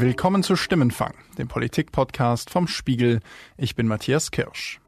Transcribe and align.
Willkommen 0.00 0.44
zu 0.44 0.54
Stimmenfang, 0.54 1.12
dem 1.38 1.48
Politik-Podcast 1.48 2.50
vom 2.50 2.68
Spiegel. 2.68 3.18
Ich 3.56 3.74
bin 3.74 3.88
Matthias 3.88 4.30
Kirsch. 4.30 4.78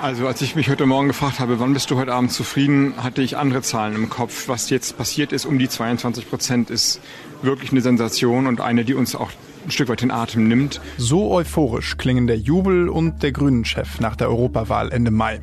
Also 0.00 0.28
als 0.28 0.40
ich 0.40 0.54
mich 0.54 0.68
heute 0.68 0.86
Morgen 0.86 1.08
gefragt 1.08 1.40
habe, 1.40 1.58
wann 1.58 1.74
bist 1.74 1.90
du 1.90 1.96
heute 1.96 2.14
Abend 2.14 2.30
zufrieden, 2.30 2.94
hatte 3.02 3.22
ich 3.22 3.36
andere 3.36 3.62
Zahlen 3.62 3.96
im 3.96 4.08
Kopf. 4.08 4.46
Was 4.46 4.70
jetzt 4.70 4.96
passiert 4.96 5.32
ist, 5.32 5.46
um 5.46 5.58
die 5.58 5.68
22 5.68 6.30
Prozent, 6.30 6.70
ist 6.70 7.00
wirklich 7.42 7.72
eine 7.72 7.80
Sensation 7.80 8.46
und 8.46 8.60
eine, 8.60 8.84
die 8.84 8.94
uns 8.94 9.16
auch 9.16 9.32
ein 9.64 9.70
Stück 9.70 9.88
weit 9.88 10.02
den 10.02 10.10
Atem 10.10 10.46
nimmt. 10.46 10.80
So 10.98 11.30
euphorisch 11.30 11.96
klingen 11.96 12.26
der 12.26 12.36
Jubel 12.36 12.88
und 12.88 13.22
der 13.22 13.32
Grünen-Chef 13.32 14.00
nach 14.00 14.16
der 14.16 14.28
Europawahl 14.28 14.92
Ende 14.92 15.10
Mai. 15.10 15.40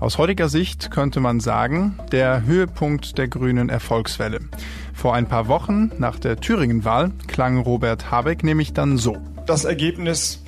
Aus 0.00 0.18
heutiger 0.18 0.48
Sicht 0.48 0.90
könnte 0.90 1.20
man 1.20 1.40
sagen, 1.40 1.98
der 2.12 2.44
Höhepunkt 2.44 3.16
der 3.18 3.28
grünen 3.28 3.68
Erfolgswelle. 3.68 4.40
Vor 4.94 5.14
ein 5.14 5.26
paar 5.26 5.48
Wochen, 5.48 5.90
nach 5.98 6.18
der 6.18 6.36
Thüringen-Wahl, 6.36 7.12
klang 7.26 7.58
Robert 7.58 8.10
Habeck 8.10 8.44
nämlich 8.44 8.72
dann 8.72 8.98
so. 8.98 9.16
Das 9.46 9.64
Ergebnis 9.64 10.42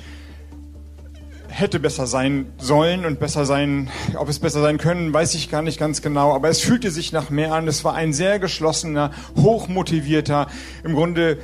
hätte 1.55 1.79
besser 1.79 2.05
sein 2.05 2.47
sollen 2.57 3.05
und 3.05 3.19
besser 3.19 3.45
sein, 3.45 3.89
ob 4.17 4.27
es 4.27 4.39
besser 4.39 4.61
sein 4.61 4.77
können, 4.77 5.13
weiß 5.13 5.35
ich 5.35 5.49
gar 5.49 5.61
nicht 5.61 5.79
ganz 5.79 6.01
genau, 6.01 6.35
aber 6.35 6.49
es 6.49 6.59
fühlte 6.59 6.91
sich 6.91 7.13
nach 7.13 7.29
mehr 7.29 7.53
an. 7.53 7.67
Es 7.67 7.85
war 7.85 7.95
ein 7.95 8.11
sehr 8.11 8.39
geschlossener, 8.39 9.11
hochmotivierter, 9.37 10.47
im 10.83 10.93
Grunde 10.95 11.37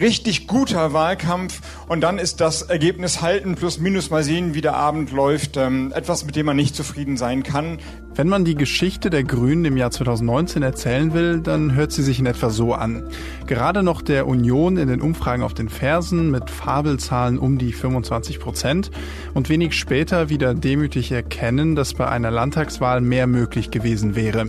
richtig 0.00 0.46
guter 0.46 0.92
Wahlkampf 0.92 1.60
und 1.88 2.00
dann 2.00 2.18
ist 2.18 2.40
das 2.40 2.62
Ergebnis 2.62 3.22
halten 3.22 3.54
plus 3.54 3.78
minus 3.78 4.10
mal 4.10 4.22
sehen, 4.22 4.54
wie 4.54 4.60
der 4.60 4.74
Abend 4.74 5.12
läuft, 5.12 5.56
ähm, 5.56 5.92
etwas, 5.94 6.24
mit 6.24 6.36
dem 6.36 6.46
man 6.46 6.56
nicht 6.56 6.74
zufrieden 6.74 7.16
sein 7.16 7.42
kann. 7.42 7.78
Wenn 8.14 8.28
man 8.28 8.44
die 8.44 8.56
Geschichte 8.56 9.08
der 9.08 9.24
Grünen 9.24 9.64
im 9.64 9.78
Jahr 9.78 9.90
2019 9.90 10.62
erzählen 10.62 11.14
will, 11.14 11.40
dann 11.40 11.74
hört 11.74 11.92
sie 11.92 12.02
sich 12.02 12.18
in 12.18 12.26
etwa 12.26 12.50
so 12.50 12.74
an. 12.74 13.04
Gerade 13.46 13.82
noch 13.82 14.02
der 14.02 14.26
Union 14.26 14.76
in 14.76 14.88
den 14.88 15.00
Umfragen 15.00 15.42
auf 15.42 15.54
den 15.54 15.70
Fersen 15.70 16.30
mit 16.30 16.50
Fabelzahlen 16.50 17.38
um 17.38 17.56
die 17.56 17.72
25 17.72 18.38
Prozent 18.38 18.90
und 19.32 19.48
wenig 19.48 19.72
später 19.72 20.28
wieder 20.28 20.52
demütig 20.52 21.10
erkennen, 21.10 21.74
dass 21.74 21.94
bei 21.94 22.06
einer 22.06 22.30
Landtagswahl 22.30 23.00
mehr 23.00 23.26
möglich 23.26 23.70
gewesen 23.70 24.14
wäre. 24.14 24.48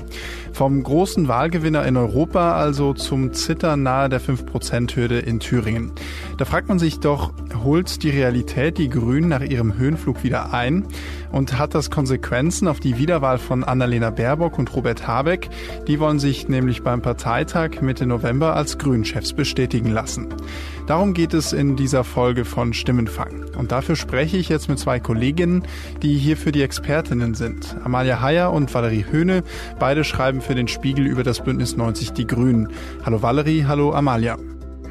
Vom 0.52 0.84
großen 0.84 1.30
Wahlgewinner 1.30 1.86
in 1.86 1.96
Europa 1.96 2.56
also 2.56 2.94
zum 2.94 3.32
Zittern 3.32 3.82
nahe 3.84 4.10
der 4.10 4.20
5-Prozent-Hürde 4.20 5.20
in 5.20 5.40
Thüringen. 5.40 5.94
Da 6.38 6.44
fragt 6.44 6.68
man 6.68 6.80
sich 6.80 7.00
doch, 7.00 7.32
holt 7.64 8.04
die 8.04 8.10
Realität 8.10 8.78
die 8.78 8.90
Grünen 8.90 9.30
nach 9.30 9.42
ihrem 9.42 9.78
Höhenflug 9.78 10.22
wieder 10.26 10.54
ein 10.54 10.86
und 11.34 11.60
hat 11.60 11.76
das 11.76 11.92
Konsequenzen 11.92 12.70
auf 12.70 12.80
die 12.80 12.98
Wiederwahl 12.98 13.40
von 13.40 13.66
Annalena 13.66 14.12
Baerbock 14.12 14.58
und 14.58 14.74
Robert 14.74 15.06
Habeck? 15.06 15.50
Die 15.88 16.00
wollen 16.00 16.20
sich 16.20 16.48
nämlich 16.48 16.84
beim 16.84 17.02
Parteitag 17.02 17.82
Mitte 17.82 18.06
November 18.06 18.56
als 18.56 18.78
Grünchefs 18.78 19.34
bestätigen 19.34 19.90
lassen. 19.90 20.30
Darum 20.88 21.14
geht 21.14 21.34
es 21.34 21.52
in 21.52 21.76
dieser 21.76 22.04
Folge 22.04 22.46
von 22.46 22.74
Stimmenfang. 22.74 23.46
Und 23.58 23.72
dafür 23.72 23.96
spreche 23.96 24.38
ich 24.38 24.48
jetzt 24.48 24.70
mit 24.70 24.80
zwei 24.80 25.00
Kolleginnen, 25.00 25.64
die 26.02 26.18
hier 26.18 26.38
für 26.38 26.52
die 26.52 26.62
Expertinnen 26.62 27.34
sind. 27.34 27.76
Amalia 27.84 28.22
Heyer 28.22 28.54
und 28.54 28.74
Valerie 28.74 29.06
Höhne. 29.10 29.44
Beide 29.80 30.04
schreiben 30.04 30.40
für 30.40 30.56
den 30.56 30.68
Spiegel 30.68 31.08
über 31.08 31.24
das 31.24 31.44
Bündnis 31.44 31.76
90 31.76 32.12
Die 32.12 32.28
Grünen. 32.28 32.70
Hallo 33.04 33.22
Valerie, 33.22 33.66
hallo 33.66 33.94
Amalia. 33.94 34.38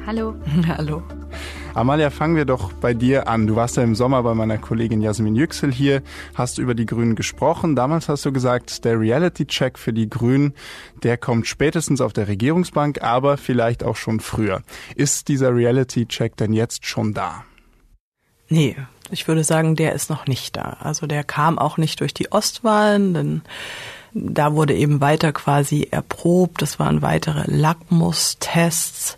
Hallo. 0.05 0.35
Hallo. 0.67 1.01
Amalia, 1.75 2.11
fangen 2.11 2.35
wir 2.35 2.45
doch 2.45 2.71
bei 2.71 2.93
dir 2.93 3.27
an. 3.27 3.47
Du 3.47 3.55
warst 3.55 3.77
ja 3.77 3.83
im 3.83 3.95
Sommer 3.95 4.21
bei 4.21 4.35
meiner 4.35 4.59
Kollegin 4.59 5.01
Jasmin 5.01 5.35
Yüksel 5.35 5.71
hier, 5.73 6.03
hast 6.35 6.59
über 6.59 6.75
die 6.75 6.85
Grünen 6.85 7.15
gesprochen. 7.15 7.75
Damals 7.75 8.09
hast 8.09 8.25
du 8.25 8.31
gesagt, 8.31 8.85
der 8.85 8.99
Reality-Check 8.99 9.79
für 9.79 9.91
die 9.91 10.07
Grünen, 10.07 10.53
der 11.01 11.17
kommt 11.17 11.47
spätestens 11.47 11.99
auf 11.99 12.13
der 12.13 12.27
Regierungsbank, 12.27 13.01
aber 13.01 13.37
vielleicht 13.37 13.83
auch 13.83 13.95
schon 13.95 14.19
früher. 14.19 14.61
Ist 14.95 15.29
dieser 15.29 15.55
Reality-Check 15.55 16.37
denn 16.37 16.53
jetzt 16.53 16.85
schon 16.85 17.15
da? 17.15 17.43
Nee, 18.49 18.75
ich 19.09 19.27
würde 19.27 19.43
sagen, 19.43 19.75
der 19.75 19.93
ist 19.93 20.11
noch 20.11 20.27
nicht 20.27 20.55
da. 20.55 20.77
Also 20.79 21.07
der 21.07 21.23
kam 21.23 21.57
auch 21.57 21.77
nicht 21.77 22.01
durch 22.01 22.13
die 22.13 22.31
Ostwahlen, 22.31 23.15
denn 23.15 23.41
da 24.13 24.53
wurde 24.53 24.75
eben 24.75 25.01
weiter 25.01 25.31
quasi 25.31 25.87
erprobt. 25.89 26.61
Das 26.61 26.77
waren 26.77 27.01
weitere 27.01 27.45
Lackmus-Tests. 27.47 29.17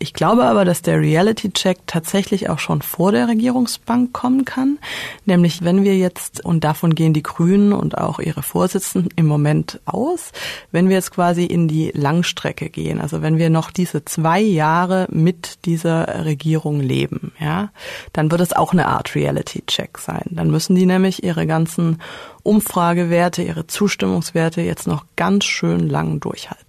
Ich 0.00 0.14
glaube 0.14 0.44
aber, 0.44 0.64
dass 0.64 0.80
der 0.80 1.00
Reality-Check 1.00 1.78
tatsächlich 1.88 2.48
auch 2.48 2.60
schon 2.60 2.82
vor 2.82 3.10
der 3.10 3.26
Regierungsbank 3.26 4.12
kommen 4.12 4.44
kann. 4.44 4.78
Nämlich 5.24 5.64
wenn 5.64 5.82
wir 5.82 5.96
jetzt, 5.96 6.44
und 6.44 6.62
davon 6.62 6.94
gehen 6.94 7.12
die 7.12 7.22
Grünen 7.24 7.72
und 7.72 7.98
auch 7.98 8.20
ihre 8.20 8.42
Vorsitzenden 8.42 9.10
im 9.16 9.26
Moment 9.26 9.80
aus, 9.86 10.30
wenn 10.70 10.88
wir 10.88 10.94
jetzt 10.94 11.10
quasi 11.10 11.44
in 11.44 11.66
die 11.66 11.90
Langstrecke 11.94 12.70
gehen, 12.70 13.00
also 13.00 13.22
wenn 13.22 13.38
wir 13.38 13.50
noch 13.50 13.72
diese 13.72 14.04
zwei 14.04 14.40
Jahre 14.40 15.08
mit 15.10 15.64
dieser 15.64 16.24
Regierung 16.24 16.78
leben, 16.78 17.32
ja, 17.40 17.70
dann 18.12 18.30
wird 18.30 18.40
es 18.40 18.52
auch 18.52 18.72
eine 18.72 18.86
Art 18.86 19.16
Reality-Check 19.16 19.98
sein. 19.98 20.26
Dann 20.30 20.50
müssen 20.50 20.76
die 20.76 20.86
nämlich 20.86 21.24
ihre 21.24 21.44
ganzen 21.48 22.00
Umfragewerte, 22.44 23.42
ihre 23.42 23.66
Zustimmungswerte 23.66 24.60
jetzt 24.60 24.86
noch 24.86 25.06
ganz 25.16 25.44
schön 25.44 25.88
lang 25.88 26.20
durchhalten. 26.20 26.67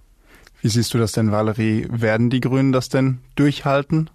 Wie 0.62 0.68
siehst 0.68 0.92
du 0.92 0.98
das 0.98 1.12
denn, 1.12 1.32
Valerie? 1.32 1.86
Werden 1.90 2.30
die 2.30 2.40
Grünen 2.40 2.72
das 2.72 2.88
denn 2.88 3.18
durchhalten? 3.34 4.10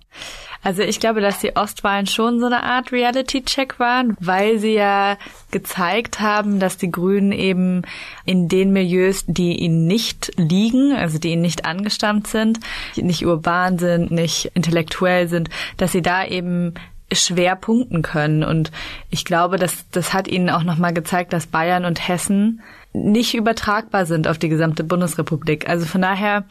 Also 0.66 0.82
ich 0.82 1.00
glaube, 1.00 1.22
dass 1.22 1.40
die 1.40 1.56
Ostwahlen 1.56 2.08
schon 2.08 2.40
so 2.40 2.48
eine 2.48 2.64
Art 2.64 2.92
Reality-Check 2.92 3.80
waren, 3.80 4.18
weil 4.20 4.58
sie 4.58 4.74
ja 4.74 5.16
gezeigt 5.52 6.22
haben, 6.22 6.60
dass 6.60 6.78
die 6.78 6.90
Grünen 6.90 7.32
eben 7.32 7.84
in 8.26 8.48
den 8.48 8.74
Milieus, 8.74 9.26
die 9.28 9.60
ihnen 9.60 9.86
nicht 9.86 10.32
liegen, 10.38 10.92
also 10.94 11.20
die 11.20 11.34
ihnen 11.34 11.44
nicht 11.44 11.66
angestammt 11.66 12.26
sind, 12.26 12.60
nicht 12.96 13.28
urban 13.28 13.78
sind, 13.78 14.10
nicht 14.10 14.52
intellektuell 14.56 15.28
sind, 15.28 15.50
dass 15.78 15.92
sie 15.92 16.02
da 16.02 16.26
eben 16.26 16.74
schwer 17.12 17.56
punkten 17.56 18.02
können. 18.02 18.44
Und 18.44 18.72
ich 19.10 19.26
glaube, 19.26 19.58
dass 19.58 19.90
das 19.92 20.14
hat 20.14 20.28
ihnen 20.28 20.50
auch 20.50 20.64
nochmal 20.64 20.94
gezeigt, 20.94 21.34
dass 21.34 21.48
Bayern 21.48 21.86
und 21.86 22.08
Hessen 22.08 22.62
nicht 22.94 23.36
übertragbar 23.36 24.06
sind 24.06 24.28
auf 24.28 24.38
die 24.38 24.50
gesamte 24.50 24.84
Bundesrepublik. 24.84 25.70
Also 25.70 25.86
von 25.86 26.02
daher 26.02 26.46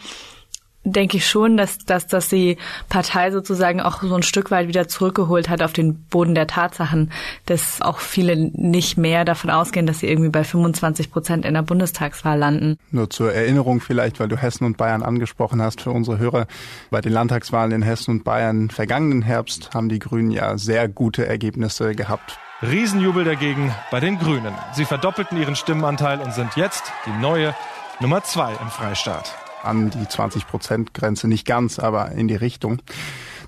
denke 0.84 1.16
ich 1.16 1.26
schon, 1.26 1.56
dass, 1.56 1.78
dass, 1.78 2.06
dass 2.06 2.28
die 2.28 2.58
Partei 2.88 3.30
sozusagen 3.30 3.80
auch 3.80 4.02
so 4.02 4.14
ein 4.14 4.22
Stück 4.22 4.50
weit 4.50 4.68
wieder 4.68 4.86
zurückgeholt 4.86 5.48
hat 5.48 5.62
auf 5.62 5.72
den 5.72 6.04
Boden 6.04 6.34
der 6.34 6.46
Tatsachen, 6.46 7.10
dass 7.46 7.80
auch 7.80 7.98
viele 7.98 8.36
nicht 8.36 8.96
mehr 8.96 9.24
davon 9.24 9.50
ausgehen, 9.50 9.86
dass 9.86 10.00
sie 10.00 10.08
irgendwie 10.08 10.30
bei 10.30 10.44
25 10.44 11.10
Prozent 11.10 11.44
in 11.44 11.54
der 11.54 11.62
Bundestagswahl 11.62 12.38
landen. 12.38 12.76
Nur 12.90 13.10
zur 13.10 13.32
Erinnerung 13.32 13.80
vielleicht, 13.80 14.20
weil 14.20 14.28
du 14.28 14.36
Hessen 14.36 14.64
und 14.64 14.76
Bayern 14.76 15.02
angesprochen 15.02 15.62
hast 15.62 15.80
für 15.80 15.90
unsere 15.90 16.18
Hörer. 16.18 16.46
Bei 16.90 17.00
den 17.00 17.12
Landtagswahlen 17.12 17.72
in 17.72 17.82
Hessen 17.82 18.10
und 18.10 18.24
Bayern 18.24 18.70
vergangenen 18.70 19.22
Herbst 19.22 19.70
haben 19.74 19.88
die 19.88 19.98
Grünen 19.98 20.30
ja 20.30 20.58
sehr 20.58 20.88
gute 20.88 21.26
Ergebnisse 21.26 21.94
gehabt. 21.94 22.38
Riesenjubel 22.62 23.24
dagegen 23.24 23.74
bei 23.90 24.00
den 24.00 24.18
Grünen. 24.18 24.54
Sie 24.72 24.84
verdoppelten 24.84 25.38
ihren 25.38 25.56
Stimmenanteil 25.56 26.20
und 26.20 26.32
sind 26.32 26.56
jetzt 26.56 26.84
die 27.06 27.20
neue 27.20 27.54
Nummer 28.00 28.22
zwei 28.22 28.52
im 28.52 28.68
Freistaat. 28.68 29.43
An 29.64 29.90
die 29.90 30.06
20-Prozent-Grenze, 30.06 31.28
nicht 31.28 31.46
ganz, 31.46 31.78
aber 31.78 32.12
in 32.12 32.28
die 32.28 32.36
Richtung. 32.36 32.80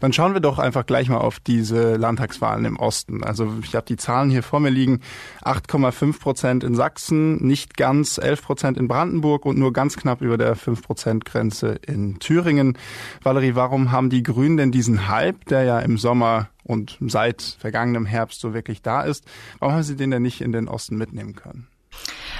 Dann 0.01 0.13
schauen 0.13 0.35
wir 0.35 0.41
doch 0.41 0.59
einfach 0.59 0.87
gleich 0.87 1.09
mal 1.09 1.19
auf 1.19 1.41
diese 1.41 1.97
Landtagswahlen 1.97 2.65
im 2.65 2.77
Osten. 2.77 3.25
Also 3.25 3.53
ich 3.63 3.75
habe 3.75 3.87
die 3.87 3.97
Zahlen 3.97 4.31
hier 4.31 4.43
vor 4.43 4.61
mir 4.61 4.71
liegen. 4.71 5.01
8,5 5.43 6.21
Prozent 6.21 6.65
in 6.65 6.75
Sachsen, 6.75 7.37
nicht 7.47 7.77
ganz 7.77 8.19
11 8.19 8.43
Prozent 8.43 8.79
in 8.79 8.89
Brandenburg 8.89 9.47
und 9.47 9.59
nur 9.59 9.73
ganz 9.73 9.97
knapp 9.97 10.21
über 10.21 10.37
der 10.37 10.55
5 10.55 10.83
Prozent 10.83 11.25
Grenze 11.25 11.79
in 11.87 12.19
Thüringen. 12.19 12.77
Valerie, 13.23 13.55
warum 13.55 13.91
haben 13.91 14.11
die 14.11 14.23
Grünen 14.23 14.57
denn 14.57 14.73
diesen 14.73 15.09
Hype, 15.09 15.45
der 15.47 15.65
ja 15.65 15.79
im 15.79 15.99
Sommer 15.99 16.49
und 16.63 16.99
seit 17.01 17.43
vergangenem 17.43 18.07
Herbst 18.07 18.41
so 18.41 18.53
wirklich 18.53 18.83
da 18.83 19.03
ist, 19.03 19.25
warum 19.61 19.75
haben 19.75 19.83
sie 19.83 19.97
den 19.97 20.11
denn 20.11 20.23
nicht 20.23 20.41
in 20.41 20.53
den 20.53 20.69
Osten 20.69 20.97
mitnehmen 20.97 21.35
können? 21.35 21.69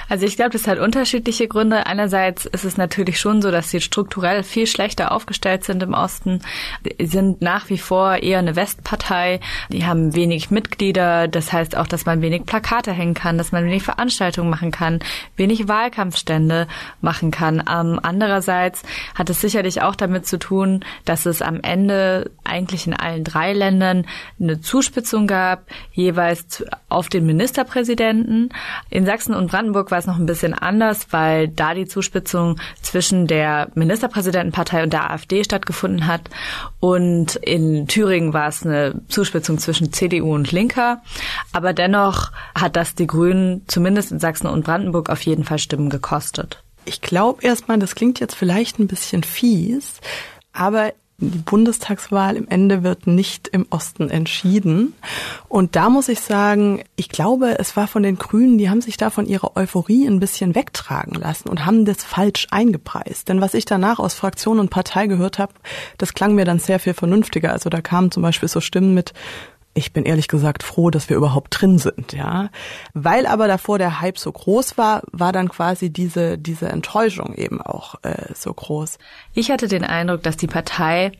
Also 0.09 0.25
ich 0.25 0.35
glaube, 0.35 0.51
das 0.51 0.67
hat 0.67 0.79
unterschiedliche 0.79 1.47
Gründe. 1.47 1.85
Einerseits 1.85 2.45
ist 2.45 2.63
es 2.63 2.77
natürlich 2.77 3.19
schon 3.19 3.41
so, 3.41 3.51
dass 3.51 3.69
sie 3.69 3.81
strukturell 3.81 4.43
viel 4.43 4.67
schlechter 4.67 5.11
aufgestellt 5.11 5.63
sind 5.63 5.83
im 5.83 5.93
Osten, 5.93 6.41
die 6.83 7.05
sind 7.05 7.41
nach 7.41 7.69
wie 7.69 7.77
vor 7.77 8.17
eher 8.17 8.39
eine 8.39 8.55
Westpartei. 8.55 9.39
Die 9.69 9.85
haben 9.85 10.15
wenig 10.15 10.51
Mitglieder. 10.51 11.27
Das 11.27 11.51
heißt 11.51 11.75
auch, 11.75 11.87
dass 11.87 12.05
man 12.05 12.21
wenig 12.21 12.45
Plakate 12.45 12.91
hängen 12.91 13.13
kann, 13.13 13.37
dass 13.37 13.51
man 13.51 13.65
wenig 13.65 13.83
Veranstaltungen 13.83 14.49
machen 14.49 14.71
kann, 14.71 14.99
wenig 15.35 15.67
Wahlkampfstände 15.67 16.67
machen 17.01 17.31
kann. 17.31 17.63
Ähm, 17.69 17.99
andererseits 18.01 18.83
hat 19.15 19.29
es 19.29 19.41
sicherlich 19.41 19.81
auch 19.81 19.95
damit 19.95 20.25
zu 20.25 20.39
tun, 20.39 20.83
dass 21.05 21.25
es 21.25 21.41
am 21.41 21.59
Ende 21.61 22.31
eigentlich 22.43 22.87
in 22.87 22.93
allen 22.93 23.23
drei 23.23 23.53
Ländern 23.53 24.05
eine 24.39 24.61
Zuspitzung 24.61 25.27
gab, 25.27 25.65
jeweils 25.91 26.63
auf 26.89 27.09
den 27.09 27.25
Ministerpräsidenten. 27.25 28.49
In 28.89 29.05
Sachsen 29.05 29.33
und 29.33 29.51
Brandenburg 29.51 29.91
war 29.91 29.96
war 29.97 30.01
es 30.01 30.05
noch 30.05 30.19
ein 30.19 30.27
bisschen 30.27 30.53
anders, 30.53 31.07
weil 31.09 31.47
da 31.47 31.73
die 31.73 31.87
Zuspitzung 31.87 32.59
zwischen 32.83 33.25
der 33.25 33.69
Ministerpräsidentenpartei 33.73 34.83
und 34.83 34.93
der 34.93 35.09
AfD 35.09 35.43
stattgefunden 35.43 36.05
hat. 36.05 36.21
Und 36.79 37.35
in 37.37 37.87
Thüringen 37.87 38.31
war 38.31 38.47
es 38.47 38.63
eine 38.63 38.93
Zuspitzung 39.07 39.57
zwischen 39.57 39.91
CDU 39.91 40.35
und 40.35 40.51
Linker. 40.51 41.01
Aber 41.51 41.73
dennoch 41.73 42.31
hat 42.53 42.75
das 42.75 42.93
die 42.93 43.07
Grünen 43.07 43.63
zumindest 43.65 44.11
in 44.11 44.19
Sachsen 44.19 44.45
und 44.45 44.65
Brandenburg 44.65 45.09
auf 45.09 45.23
jeden 45.23 45.43
Fall 45.43 45.57
Stimmen 45.57 45.89
gekostet. 45.89 46.61
Ich 46.85 47.01
glaube 47.01 47.41
erstmal, 47.41 47.79
das 47.79 47.95
klingt 47.95 48.19
jetzt 48.19 48.35
vielleicht 48.35 48.77
ein 48.77 48.85
bisschen 48.85 49.23
fies, 49.23 49.99
aber 50.53 50.93
die 51.19 51.39
Bundestagswahl 51.39 52.35
im 52.35 52.47
Ende 52.47 52.83
wird 52.83 53.07
nicht 53.07 53.47
im 53.47 53.65
Osten 53.71 54.11
entschieden. 54.11 54.93
Und 55.49 55.75
da 55.75 55.89
muss 55.89 56.09
ich 56.09 56.19
sagen, 56.19 56.83
ich 56.95 57.09
glaube, 57.09 57.57
es 57.57 57.75
war 57.75 57.87
von 57.87 58.03
den 58.03 58.19
Grünen, 58.19 58.59
die 58.59 58.69
haben 58.69 58.81
sich 58.81 58.97
da 58.97 59.09
von 59.09 59.25
ihrer 59.25 59.57
Euphorie 59.57 60.05
ein 60.05 60.19
bisschen 60.19 60.53
wegtragen 60.53 61.15
lassen 61.15 61.49
und 61.49 61.65
haben 61.65 61.85
das 61.85 62.03
falsch 62.03 62.45
eingepreist. 62.51 63.29
Denn 63.29 63.41
was 63.41 63.55
ich 63.55 63.65
danach 63.65 63.97
aus 63.97 64.13
Fraktion 64.13 64.59
und 64.59 64.69
Partei 64.69 65.07
gehört 65.07 65.39
habe, 65.39 65.53
das 65.97 66.13
klang 66.13 66.35
mir 66.35 66.45
dann 66.45 66.59
sehr 66.59 66.79
viel 66.79 66.93
vernünftiger. 66.93 67.51
Also 67.51 67.71
da 67.71 67.81
kamen 67.81 68.11
zum 68.11 68.21
Beispiel 68.21 68.47
so 68.49 68.61
Stimmen 68.61 68.93
mit, 68.93 69.13
ich 69.77 69.93
bin 69.93 70.05
ehrlich 70.05 70.27
gesagt 70.27 70.63
froh, 70.63 70.89
dass 70.89 71.09
wir 71.09 71.17
überhaupt 71.17 71.61
drin 71.61 71.77
sind, 71.77 72.11
ja. 72.13 72.49
Weil 72.93 73.27
aber 73.27 73.47
davor 73.47 73.77
der 73.77 74.01
Hype 74.01 74.17
so 74.17 74.31
groß 74.31 74.77
war, 74.77 75.03
war 75.11 75.31
dann 75.31 75.49
quasi 75.49 75.91
diese, 75.91 76.37
diese 76.37 76.69
Enttäuschung 76.69 77.35
eben 77.35 77.61
auch 77.61 77.95
äh, 78.03 78.33
so 78.33 78.53
groß. 78.53 78.97
Ich 79.37 79.51
hatte 79.51 79.67
den 79.67 79.83
Eindruck, 79.83 80.23
dass 80.23 80.35
die 80.35 80.47
Partei, 80.47 81.11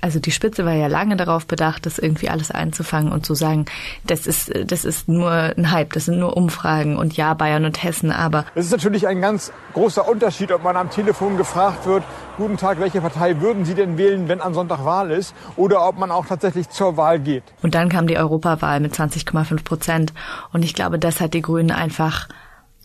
also 0.00 0.20
die 0.20 0.30
Spitze 0.30 0.64
war 0.64 0.74
ja 0.74 0.86
lange 0.86 1.16
darauf 1.16 1.44
bedacht, 1.44 1.86
das 1.86 1.98
irgendwie 1.98 2.28
alles 2.28 2.52
einzufangen 2.52 3.10
und 3.10 3.26
zu 3.26 3.34
sagen, 3.34 3.64
das 4.06 4.28
ist, 4.28 4.52
das 4.70 4.84
ist 4.84 5.08
nur 5.08 5.32
ein 5.32 5.72
Hype, 5.72 5.92
das 5.92 6.04
sind 6.04 6.20
nur 6.20 6.36
Umfragen 6.36 6.96
und 6.96 7.16
ja, 7.16 7.34
Bayern 7.34 7.64
und 7.64 7.82
Hessen, 7.82 8.12
aber. 8.12 8.44
Es 8.54 8.66
ist 8.66 8.70
natürlich 8.70 9.08
ein 9.08 9.20
ganz 9.20 9.52
großer 9.72 10.08
Unterschied, 10.08 10.52
ob 10.52 10.62
man 10.62 10.76
am 10.76 10.88
Telefon 10.88 11.36
gefragt 11.36 11.84
wird, 11.84 12.04
guten 12.36 12.58
Tag, 12.58 12.78
welche 12.78 13.00
Partei 13.00 13.40
würden 13.40 13.64
Sie 13.64 13.74
denn 13.74 13.98
wählen, 13.98 14.28
wenn 14.28 14.40
am 14.40 14.54
Sonntag 14.54 14.84
Wahl 14.84 15.10
ist, 15.10 15.34
oder 15.56 15.84
ob 15.84 15.98
man 15.98 16.12
auch 16.12 16.26
tatsächlich 16.26 16.70
zur 16.70 16.96
Wahl 16.96 17.18
geht. 17.18 17.42
Und 17.60 17.74
dann 17.74 17.88
kam 17.88 18.04
kam 18.04 18.08
die 18.08 18.18
Europawahl 18.18 18.80
mit 18.80 18.92
20,5 18.92 19.64
Prozent. 19.64 20.12
Und 20.52 20.62
ich 20.62 20.74
glaube, 20.74 20.98
das 20.98 21.20
hat 21.20 21.32
die 21.32 21.40
Grünen 21.40 21.70
einfach 21.70 22.28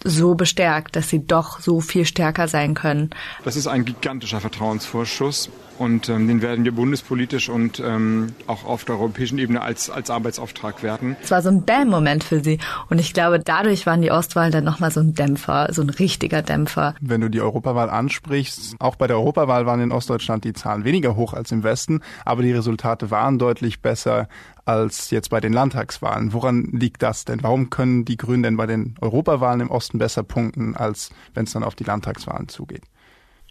so 0.04 0.36
bestärkt, 0.36 0.96
dass 0.96 1.10
sie 1.10 1.26
doch 1.26 1.60
so 1.60 1.82
viel 1.82 2.06
stärker 2.06 2.48
sein 2.48 2.74
können. 2.74 3.10
Das 3.44 3.56
ist 3.56 3.68
ein 3.68 3.86
gigantischer 3.86 4.42
Vertrauensvorschuss 4.42 5.50
und 5.80 6.10
ähm, 6.10 6.28
den 6.28 6.42
werden 6.42 6.66
wir 6.66 6.74
bundespolitisch 6.74 7.50
und 7.50 7.80
ähm, 7.80 8.34
auch 8.48 8.66
auf 8.66 8.84
der 8.86 8.96
europäischen 8.96 9.40
Ebene 9.40 9.62
als, 9.62 9.90
als 9.90 10.10
Arbeitsauftrag 10.10 10.84
werten. 10.84 11.16
Es 11.24 11.32
war 11.32 11.42
so 11.42 11.50
ein 11.50 11.64
Bam-Moment 11.64 12.24
für 12.24 12.44
sie 12.44 12.60
und 12.90 13.00
ich 13.00 13.14
glaube, 13.14 13.40
dadurch 13.40 13.86
waren 13.86 14.02
die 14.02 14.12
Ostwahlen 14.12 14.52
dann 14.52 14.66
nochmal 14.66 14.92
so 14.92 15.00
ein 15.00 15.14
Dämpfer, 15.14 15.70
so 15.72 15.82
ein 15.82 15.90
richtiger 15.90 16.42
Dämpfer. 16.42 16.96
Wenn 17.00 17.22
du 17.22 17.30
die 17.30 17.42
Europawahl 17.42 17.90
ansprichst, 17.90 18.76
auch 18.80 18.96
bei 18.96 19.08
der 19.08 19.18
Europawahl 19.18 19.66
waren 19.66 19.80
in 19.80 19.92
Ostdeutschland 19.92 20.44
die 20.44 20.54
Zahlen 20.54 20.84
weniger 20.84 21.16
hoch 21.16 21.34
als 21.34 21.52
im 21.52 21.64
Westen, 21.64 22.02
aber 22.26 22.44
die 22.44 22.52
Resultate 22.52 23.10
waren 23.10 23.40
deutlich 23.40 23.82
besser 23.82 24.28
als 24.70 25.10
jetzt 25.10 25.32
bei 25.32 25.40
den 25.40 25.52
Landtagswahlen. 25.52 26.32
Woran 26.32 26.66
liegt 26.72 27.02
das 27.02 27.26
denn? 27.26 27.42
Warum 27.42 27.72
können 27.72 28.06
die 28.06 28.18
Grünen 28.18 28.44
denn 28.44 28.56
bei 28.56 28.68
den 28.68 28.96
Europawahlen 29.02 29.62
im 29.62 29.72
Osten 29.72 29.98
besser 29.98 30.22
punkten, 30.22 30.76
als 30.76 31.10
wenn 31.34 31.46
es 31.46 31.54
dann 31.54 31.64
auf 31.64 31.74
die 31.74 31.84
Landtagswahlen 31.84 32.50
zugeht? 32.50 32.84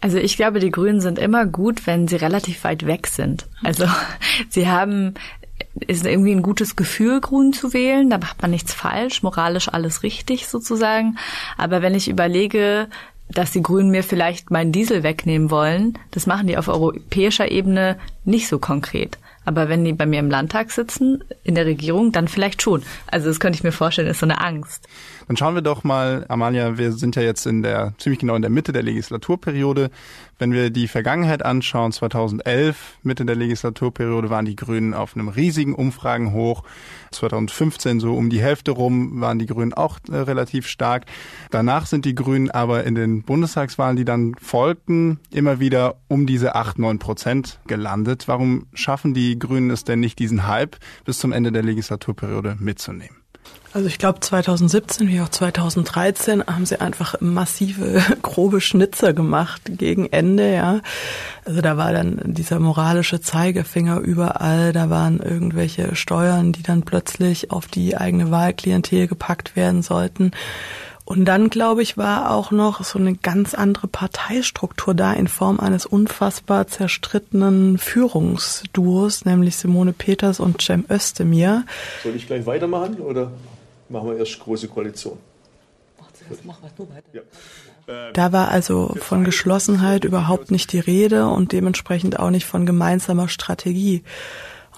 Also 0.01 0.19
ich 0.19 0.37
glaube, 0.37 0.61
die 0.61 0.71
Grünen 0.71 1.01
sind 1.01 1.19
immer 1.19 1.45
gut, 1.45 1.89
wenn 1.89 2.07
sie 2.07 2.15
relativ 2.15 2.63
weit 2.63 2.87
weg 2.87 3.09
sind. 3.09 3.49
Also 3.65 3.87
sie 4.49 4.69
haben 4.69 5.15
ist 5.81 6.07
irgendwie 6.07 6.31
ein 6.31 6.43
gutes 6.43 6.77
Gefühl, 6.77 7.21
Grün 7.21 7.53
zu 7.53 7.73
wählen. 7.73 8.11
Da 8.11 8.19
macht 8.19 8.41
man 8.41 8.53
nichts 8.53 8.73
falsch, 8.73 9.25
moralisch 9.25 9.69
alles 9.69 10.05
richtig 10.05 10.47
sozusagen. 10.47 11.19
Aber 11.57 11.83
wenn 11.83 11.97
ich 11.97 12.09
überlege, 12.09 12.87
dass 13.29 13.51
die 13.51 13.63
Grünen 13.63 13.91
mir 13.91 14.05
vielleicht 14.05 14.53
meinen 14.53 14.71
Diesel 14.71 15.03
wegnehmen 15.03 15.51
wollen, 15.51 15.99
das 16.13 16.27
machen 16.27 16.47
die 16.47 16.57
auf 16.57 16.69
europäischer 16.69 17.51
Ebene 17.51 17.99
nicht 18.25 18.47
so 18.47 18.61
konkret. 18.61 19.19
Aber 19.49 19.71
wenn 19.71 19.83
die 19.83 19.95
bei 19.95 20.05
mir 20.05 20.21
im 20.21 20.29
Landtag 20.29 20.71
sitzen, 20.71 21.25
in 21.43 21.55
der 21.55 21.65
Regierung, 21.65 22.13
dann 22.13 22.29
vielleicht 22.29 22.61
schon. 22.61 22.83
Also 23.07 23.29
das 23.29 23.41
könnte 23.41 23.57
ich 23.57 23.65
mir 23.65 23.73
vorstellen, 23.73 24.07
ist 24.07 24.21
so 24.21 24.27
eine 24.27 24.43
Angst. 24.43 24.87
Dann 25.27 25.39
schauen 25.39 25.55
wir 25.55 25.63
doch 25.63 25.85
mal, 25.85 26.27
Amalia, 26.29 26.77
wir 26.77 26.93
sind 26.93 27.17
ja 27.17 27.23
jetzt 27.23 27.47
in 27.47 27.63
der, 27.63 27.95
ziemlich 27.97 28.19
genau 28.19 28.35
in 28.35 28.43
der 28.43 28.51
Mitte 28.51 28.73
der 28.73 28.83
Legislaturperiode. 28.83 29.89
Wenn 30.39 30.53
wir 30.53 30.71
die 30.71 30.87
Vergangenheit 30.87 31.45
anschauen, 31.45 31.91
2011, 31.91 32.99
Mitte 33.03 33.27
der 33.27 33.35
Legislaturperiode, 33.35 34.31
waren 34.31 34.45
die 34.45 34.55
Grünen 34.55 34.95
auf 34.95 35.17
einem 35.17 35.29
riesigen 35.29 35.75
Umfragen 35.75 36.33
hoch. 36.33 36.63
2015 37.11 37.99
so 37.99 38.15
um 38.15 38.31
die 38.31 38.41
Hälfte 38.41 38.71
rum 38.71 39.21
waren 39.21 39.41
die 39.41 39.47
Grünen 39.47 39.75
auch 39.75 39.99
äh, 40.09 40.17
relativ 40.17 40.69
stark. 40.69 41.07
Danach 41.51 41.87
sind 41.87 42.05
die 42.05 42.15
Grünen 42.15 42.51
aber 42.51 42.85
in 42.85 42.95
den 42.95 43.23
Bundestagswahlen, 43.23 43.97
die 43.97 44.05
dann 44.05 44.37
folgten, 44.41 45.19
immer 45.33 45.59
wieder 45.59 45.97
um 46.07 46.27
diese 46.27 46.55
8, 46.55 46.79
9 46.79 46.99
Prozent 47.01 47.61
gelandet. 47.67 48.29
Warum 48.29 48.67
schaffen 48.75 49.15
die 49.15 49.39
Grünen 49.39 49.71
es 49.71 49.83
denn 49.83 49.99
nicht, 49.99 50.21
diesen 50.21 50.47
Hype 50.47 50.77
bis 51.05 51.19
zum 51.19 51.33
Ende 51.33 51.51
der 51.51 51.65
Legislaturperiode 51.65 52.57
mitzunehmen? 52.61 53.17
Also 53.75 53.87
ich 53.87 53.99
glaube 53.99 54.21
2017 54.21 55.09
wie 55.09 55.21
auch 55.21 55.29
2013 55.29 56.47
haben 56.47 56.65
sie 56.65 56.81
einfach 56.81 57.21
massive 57.21 58.03
grobe 58.23 58.61
Schnitzer 58.61 59.13
gemacht 59.13 59.63
gegen 59.67 60.07
Ende, 60.07 60.55
ja. 60.55 60.81
Also 61.45 61.61
da 61.61 61.77
war 61.77 61.93
dann 61.93 62.21
dieser 62.25 62.61
moralische 62.61 63.21
Zeigefinger 63.21 63.99
überall, 63.99 64.73
da 64.73 64.89
waren 64.89 65.21
irgendwelche 65.21 65.95
Steuern, 65.95 66.53
die 66.53 66.63
dann 66.63 66.83
plötzlich 66.83 67.51
auf 67.51 67.67
die 67.67 67.97
eigene 67.97 68.31
Wahlklientel 68.31 69.07
gepackt 69.07 69.55
werden 69.55 69.83
sollten. 69.83 70.31
Und 71.09 71.25
dann, 71.25 71.49
glaube 71.49 71.81
ich, 71.81 71.97
war 71.97 72.33
auch 72.33 72.51
noch 72.51 72.85
so 72.85 72.99
eine 72.99 73.15
ganz 73.15 73.55
andere 73.55 73.89
Parteistruktur 73.89 74.93
da 74.93 75.15
in 75.15 75.27
Form 75.27 75.59
eines 75.59 75.87
unfassbar 75.87 76.67
zerstrittenen 76.67 77.79
Führungsduos, 77.79 79.25
nämlich 79.25 79.57
Simone 79.57 79.95
Peters 79.95 80.39
und 80.39 80.61
Cem 80.61 80.85
Özdemir. 80.91 81.65
Soll 82.03 82.15
ich 82.15 82.27
gleich 82.27 82.45
weitermachen 82.45 82.97
oder 82.97 83.33
machen 83.89 84.11
wir 84.11 84.19
erst 84.19 84.39
große 84.39 84.69
Koalition? 84.69 85.17
Da 88.13 88.33
war 88.33 88.49
also 88.49 88.95
von 89.01 89.25
Geschlossenheit 89.25 90.05
überhaupt 90.05 90.51
nicht 90.51 90.73
die 90.73 90.81
Rede 90.81 91.29
und 91.29 91.53
dementsprechend 91.53 92.19
auch 92.19 92.29
nicht 92.29 92.45
von 92.45 92.67
gemeinsamer 92.67 93.31
Strategie. 93.31 94.05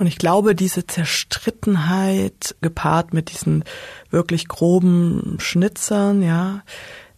Und 0.00 0.06
ich 0.06 0.17
glaube, 0.17 0.55
diese 0.55 0.87
Zerstrittenheit 0.87 2.56
gepaart 2.62 3.12
mit 3.12 3.31
diesen 3.31 3.64
wirklich 4.08 4.49
groben 4.49 5.37
Schnitzern, 5.41 6.23
ja, 6.23 6.62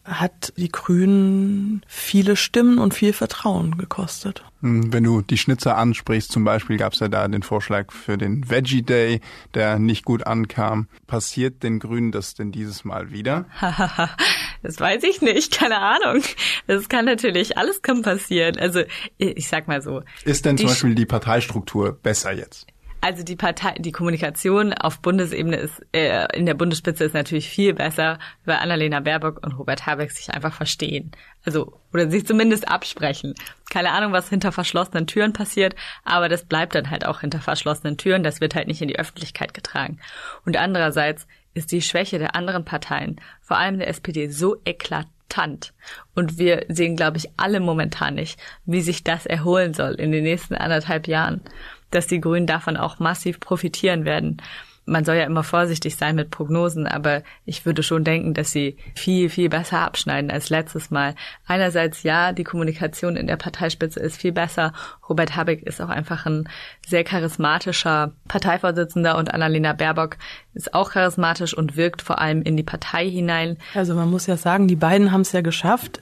hat 0.04 0.52
die 0.56 0.68
Grünen 0.68 1.82
viele 1.86 2.34
Stimmen 2.34 2.78
und 2.78 2.92
viel 2.92 3.12
Vertrauen 3.12 3.78
gekostet. 3.78 4.42
Hm, 4.60 4.92
wenn 4.92 5.04
du 5.04 5.22
die 5.22 5.38
Schnitzer 5.38 5.76
ansprichst, 5.76 6.32
zum 6.32 6.42
Beispiel 6.42 6.76
gab 6.76 6.94
es 6.94 6.98
ja 6.98 7.06
da 7.06 7.28
den 7.28 7.44
Vorschlag 7.44 7.92
für 7.92 8.18
den 8.18 8.50
Veggie 8.50 8.82
Day, 8.82 9.20
der 9.54 9.78
nicht 9.78 10.04
gut 10.04 10.26
ankam. 10.26 10.88
Passiert 11.06 11.62
den 11.62 11.78
Grünen 11.78 12.10
das 12.10 12.34
denn 12.34 12.50
dieses 12.50 12.84
Mal 12.84 13.12
wieder? 13.12 13.46
das 14.62 14.80
weiß 14.80 15.04
ich 15.04 15.22
nicht, 15.22 15.56
keine 15.56 15.78
Ahnung. 15.78 16.22
Das 16.66 16.88
kann 16.88 17.04
natürlich, 17.04 17.56
alles 17.56 17.80
kann 17.82 18.02
passieren. 18.02 18.58
Also 18.58 18.82
ich 19.18 19.46
sag 19.46 19.68
mal 19.68 19.82
so. 19.82 20.02
Ist 20.24 20.44
denn 20.44 20.58
zum 20.58 20.66
Beispiel 20.66 20.96
die 20.96 21.06
Parteistruktur 21.06 21.92
besser 21.92 22.32
jetzt? 22.32 22.66
Also 23.04 23.24
die 23.24 23.34
Partei, 23.34 23.74
die 23.80 23.90
Kommunikation 23.90 24.72
auf 24.72 25.00
Bundesebene 25.00 25.56
ist 25.56 25.84
äh, 25.92 26.24
in 26.38 26.46
der 26.46 26.54
Bundesspitze 26.54 27.02
ist 27.02 27.14
natürlich 27.14 27.48
viel 27.48 27.74
besser, 27.74 28.20
weil 28.44 28.58
Annalena 28.58 29.00
Baerbock 29.00 29.44
und 29.44 29.58
Robert 29.58 29.86
Habeck 29.86 30.12
sich 30.12 30.32
einfach 30.32 30.54
verstehen. 30.54 31.10
Also 31.44 31.80
oder 31.92 32.08
sich 32.08 32.24
zumindest 32.24 32.68
absprechen. 32.68 33.34
Keine 33.70 33.90
Ahnung, 33.90 34.12
was 34.12 34.28
hinter 34.28 34.52
verschlossenen 34.52 35.08
Türen 35.08 35.32
passiert, 35.32 35.74
aber 36.04 36.28
das 36.28 36.44
bleibt 36.44 36.76
dann 36.76 36.90
halt 36.90 37.04
auch 37.04 37.22
hinter 37.22 37.40
verschlossenen 37.40 37.96
Türen. 37.96 38.22
Das 38.22 38.40
wird 38.40 38.54
halt 38.54 38.68
nicht 38.68 38.80
in 38.80 38.86
die 38.86 39.00
Öffentlichkeit 39.00 39.52
getragen. 39.52 39.98
Und 40.46 40.56
andererseits 40.56 41.26
ist 41.54 41.72
die 41.72 41.82
Schwäche 41.82 42.20
der 42.20 42.36
anderen 42.36 42.64
Parteien, 42.64 43.20
vor 43.40 43.58
allem 43.58 43.78
der 43.78 43.88
SPD, 43.88 44.28
so 44.28 44.58
eklatant. 44.64 45.74
Und 46.14 46.38
wir 46.38 46.66
sehen, 46.68 46.94
glaube 46.94 47.16
ich, 47.16 47.30
alle 47.36 47.58
momentan 47.58 48.14
nicht, 48.14 48.38
wie 48.64 48.80
sich 48.80 49.02
das 49.02 49.26
erholen 49.26 49.74
soll 49.74 49.94
in 49.94 50.12
den 50.12 50.22
nächsten 50.22 50.54
anderthalb 50.54 51.08
Jahren 51.08 51.40
dass 51.92 52.08
die 52.08 52.20
Grünen 52.20 52.46
davon 52.46 52.76
auch 52.76 52.98
massiv 52.98 53.38
profitieren 53.38 54.04
werden. 54.04 54.42
Man 54.84 55.04
soll 55.04 55.14
ja 55.14 55.24
immer 55.24 55.44
vorsichtig 55.44 55.94
sein 55.94 56.16
mit 56.16 56.30
Prognosen, 56.30 56.88
aber 56.88 57.22
ich 57.44 57.64
würde 57.64 57.84
schon 57.84 58.02
denken, 58.02 58.34
dass 58.34 58.50
sie 58.50 58.76
viel, 58.96 59.30
viel 59.30 59.48
besser 59.48 59.78
abschneiden 59.78 60.28
als 60.28 60.50
letztes 60.50 60.90
Mal. 60.90 61.14
Einerseits 61.46 62.02
ja, 62.02 62.32
die 62.32 62.42
Kommunikation 62.42 63.14
in 63.14 63.28
der 63.28 63.36
Parteispitze 63.36 64.00
ist 64.00 64.20
viel 64.20 64.32
besser. 64.32 64.72
Robert 65.08 65.36
Habeck 65.36 65.62
ist 65.62 65.80
auch 65.80 65.88
einfach 65.88 66.26
ein 66.26 66.48
sehr 66.84 67.04
charismatischer 67.04 68.12
Parteivorsitzender 68.26 69.16
und 69.16 69.32
Annalena 69.32 69.72
Baerbock 69.72 70.16
ist 70.52 70.74
auch 70.74 70.90
charismatisch 70.90 71.56
und 71.56 71.76
wirkt 71.76 72.02
vor 72.02 72.20
allem 72.20 72.42
in 72.42 72.56
die 72.56 72.64
Partei 72.64 73.08
hinein. 73.08 73.58
Also 73.74 73.94
man 73.94 74.10
muss 74.10 74.26
ja 74.26 74.36
sagen, 74.36 74.66
die 74.66 74.76
beiden 74.76 75.12
haben 75.12 75.20
es 75.20 75.30
ja 75.30 75.42
geschafft, 75.42 76.00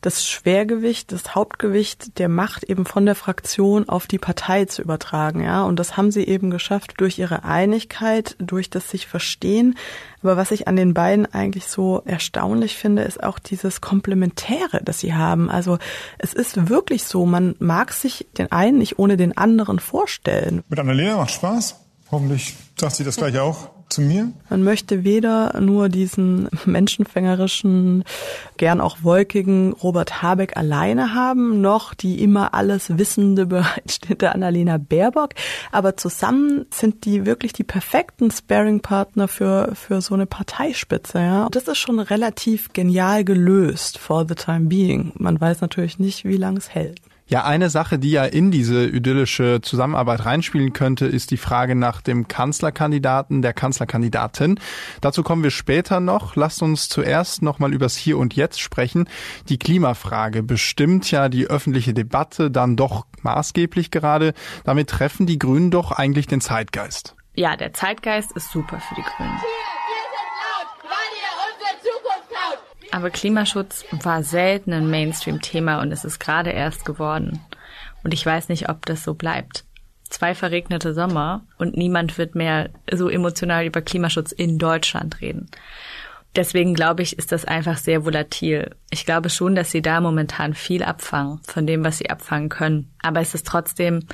das 0.00 0.26
Schwergewicht, 0.26 1.12
das 1.12 1.34
Hauptgewicht 1.34 2.18
der 2.18 2.28
Macht 2.28 2.64
eben 2.64 2.86
von 2.86 3.04
der 3.04 3.14
Fraktion 3.14 3.88
auf 3.88 4.06
die 4.06 4.18
Partei 4.18 4.64
zu 4.64 4.82
übertragen, 4.82 5.42
ja. 5.42 5.62
Und 5.64 5.76
das 5.76 5.96
haben 5.96 6.10
sie 6.10 6.24
eben 6.26 6.50
geschafft 6.50 6.94
durch 6.98 7.18
ihre 7.18 7.44
Einigkeit, 7.44 8.36
durch 8.38 8.70
das 8.70 8.90
sich 8.90 9.06
verstehen. 9.06 9.76
Aber 10.22 10.36
was 10.36 10.50
ich 10.50 10.68
an 10.68 10.76
den 10.76 10.94
beiden 10.94 11.26
eigentlich 11.32 11.66
so 11.66 12.02
erstaunlich 12.04 12.76
finde, 12.76 13.02
ist 13.02 13.22
auch 13.22 13.38
dieses 13.38 13.80
Komplementäre, 13.80 14.80
das 14.82 15.00
sie 15.00 15.14
haben. 15.14 15.50
Also 15.50 15.78
es 16.18 16.32
ist 16.32 16.68
wirklich 16.68 17.04
so, 17.04 17.26
man 17.26 17.54
mag 17.58 17.92
sich 17.92 18.26
den 18.38 18.50
einen 18.52 18.78
nicht 18.78 18.98
ohne 18.98 19.16
den 19.16 19.36
anderen 19.36 19.80
vorstellen. 19.80 20.62
Mit 20.68 20.78
Annalena 20.78 21.16
macht 21.16 21.32
Spaß. 21.32 21.76
Hoffentlich 22.10 22.56
sagt 22.78 22.96
sie 22.96 23.04
das 23.04 23.16
gleich 23.16 23.38
auch. 23.38 23.70
Zu 23.90 24.00
mir? 24.00 24.32
Man 24.48 24.62
möchte 24.62 25.04
weder 25.04 25.60
nur 25.60 25.88
diesen 25.88 26.48
menschenfängerischen, 26.64 28.04
gern 28.56 28.80
auch 28.80 28.98
wolkigen 29.02 29.72
Robert 29.72 30.22
Habeck 30.22 30.56
alleine 30.56 31.14
haben, 31.14 31.60
noch 31.60 31.94
die 31.94 32.22
immer 32.22 32.54
alles 32.54 32.96
wissende, 32.98 33.46
bereitstehende 33.50 34.32
Annalena 34.32 34.78
Baerbock. 34.78 35.30
Aber 35.72 35.96
zusammen 35.96 36.66
sind 36.70 37.04
die 37.04 37.26
wirklich 37.26 37.52
die 37.52 37.64
perfekten 37.64 38.30
Sparing-Partner 38.30 39.28
für, 39.28 39.72
für 39.74 40.00
so 40.00 40.14
eine 40.14 40.26
Parteispitze. 40.26 41.18
Ja. 41.18 41.44
Und 41.46 41.56
das 41.56 41.68
ist 41.68 41.78
schon 41.78 42.00
relativ 42.00 42.72
genial 42.72 43.24
gelöst 43.24 43.98
for 43.98 44.26
the 44.28 44.34
time 44.34 44.66
being. 44.66 45.12
Man 45.16 45.40
weiß 45.40 45.60
natürlich 45.60 45.98
nicht, 45.98 46.24
wie 46.24 46.36
lange 46.36 46.58
es 46.58 46.70
hält. 46.70 47.00
Ja, 47.30 47.44
eine 47.44 47.70
Sache, 47.70 48.00
die 48.00 48.10
ja 48.10 48.24
in 48.24 48.50
diese 48.50 48.84
idyllische 48.86 49.60
Zusammenarbeit 49.62 50.24
reinspielen 50.24 50.72
könnte, 50.72 51.06
ist 51.06 51.30
die 51.30 51.36
Frage 51.36 51.76
nach 51.76 52.00
dem 52.00 52.26
Kanzlerkandidaten, 52.26 53.40
der 53.40 53.52
Kanzlerkandidatin. 53.52 54.58
Dazu 55.00 55.22
kommen 55.22 55.44
wir 55.44 55.52
später 55.52 56.00
noch. 56.00 56.34
Lasst 56.34 56.60
uns 56.60 56.88
zuerst 56.88 57.42
noch 57.42 57.60
mal 57.60 57.72
übers 57.72 57.94
Hier 57.94 58.18
und 58.18 58.34
Jetzt 58.34 58.60
sprechen. 58.60 59.08
Die 59.48 59.60
Klimafrage 59.60 60.42
bestimmt 60.42 61.08
ja 61.12 61.28
die 61.28 61.46
öffentliche 61.46 61.94
Debatte 61.94 62.50
dann 62.50 62.74
doch 62.74 63.06
maßgeblich 63.22 63.92
gerade. 63.92 64.34
Damit 64.64 64.90
treffen 64.90 65.26
die 65.26 65.38
Grünen 65.38 65.70
doch 65.70 65.92
eigentlich 65.92 66.26
den 66.26 66.40
Zeitgeist. 66.40 67.14
Ja, 67.36 67.56
der 67.56 67.72
Zeitgeist 67.72 68.32
ist 68.32 68.50
super 68.50 68.80
für 68.80 68.96
die 68.96 69.02
Grünen. 69.02 69.38
Aber 72.92 73.10
Klimaschutz 73.10 73.84
war 73.92 74.22
selten 74.22 74.72
ein 74.72 74.90
Mainstream-Thema 74.90 75.80
und 75.80 75.92
es 75.92 76.04
ist 76.04 76.18
gerade 76.18 76.50
erst 76.50 76.84
geworden. 76.84 77.40
Und 78.02 78.14
ich 78.14 78.24
weiß 78.24 78.48
nicht, 78.48 78.68
ob 78.68 78.84
das 78.86 79.04
so 79.04 79.14
bleibt. 79.14 79.64
Zwei 80.08 80.34
verregnete 80.34 80.92
Sommer 80.92 81.46
und 81.56 81.76
niemand 81.76 82.18
wird 82.18 82.34
mehr 82.34 82.70
so 82.92 83.08
emotional 83.08 83.64
über 83.64 83.80
Klimaschutz 83.80 84.32
in 84.32 84.58
Deutschland 84.58 85.20
reden. 85.20 85.48
Deswegen 86.36 86.74
glaube 86.74 87.02
ich, 87.02 87.18
ist 87.18 87.32
das 87.32 87.44
einfach 87.44 87.76
sehr 87.76 88.04
volatil. 88.04 88.74
Ich 88.90 89.04
glaube 89.04 89.30
schon, 89.30 89.54
dass 89.54 89.70
sie 89.70 89.82
da 89.82 90.00
momentan 90.00 90.54
viel 90.54 90.82
abfangen 90.82 91.40
von 91.44 91.66
dem, 91.66 91.84
was 91.84 91.98
sie 91.98 92.10
abfangen 92.10 92.48
können. 92.48 92.92
Aber 93.02 93.20
es 93.20 93.34
ist 93.34 93.46
trotzdem 93.46 94.06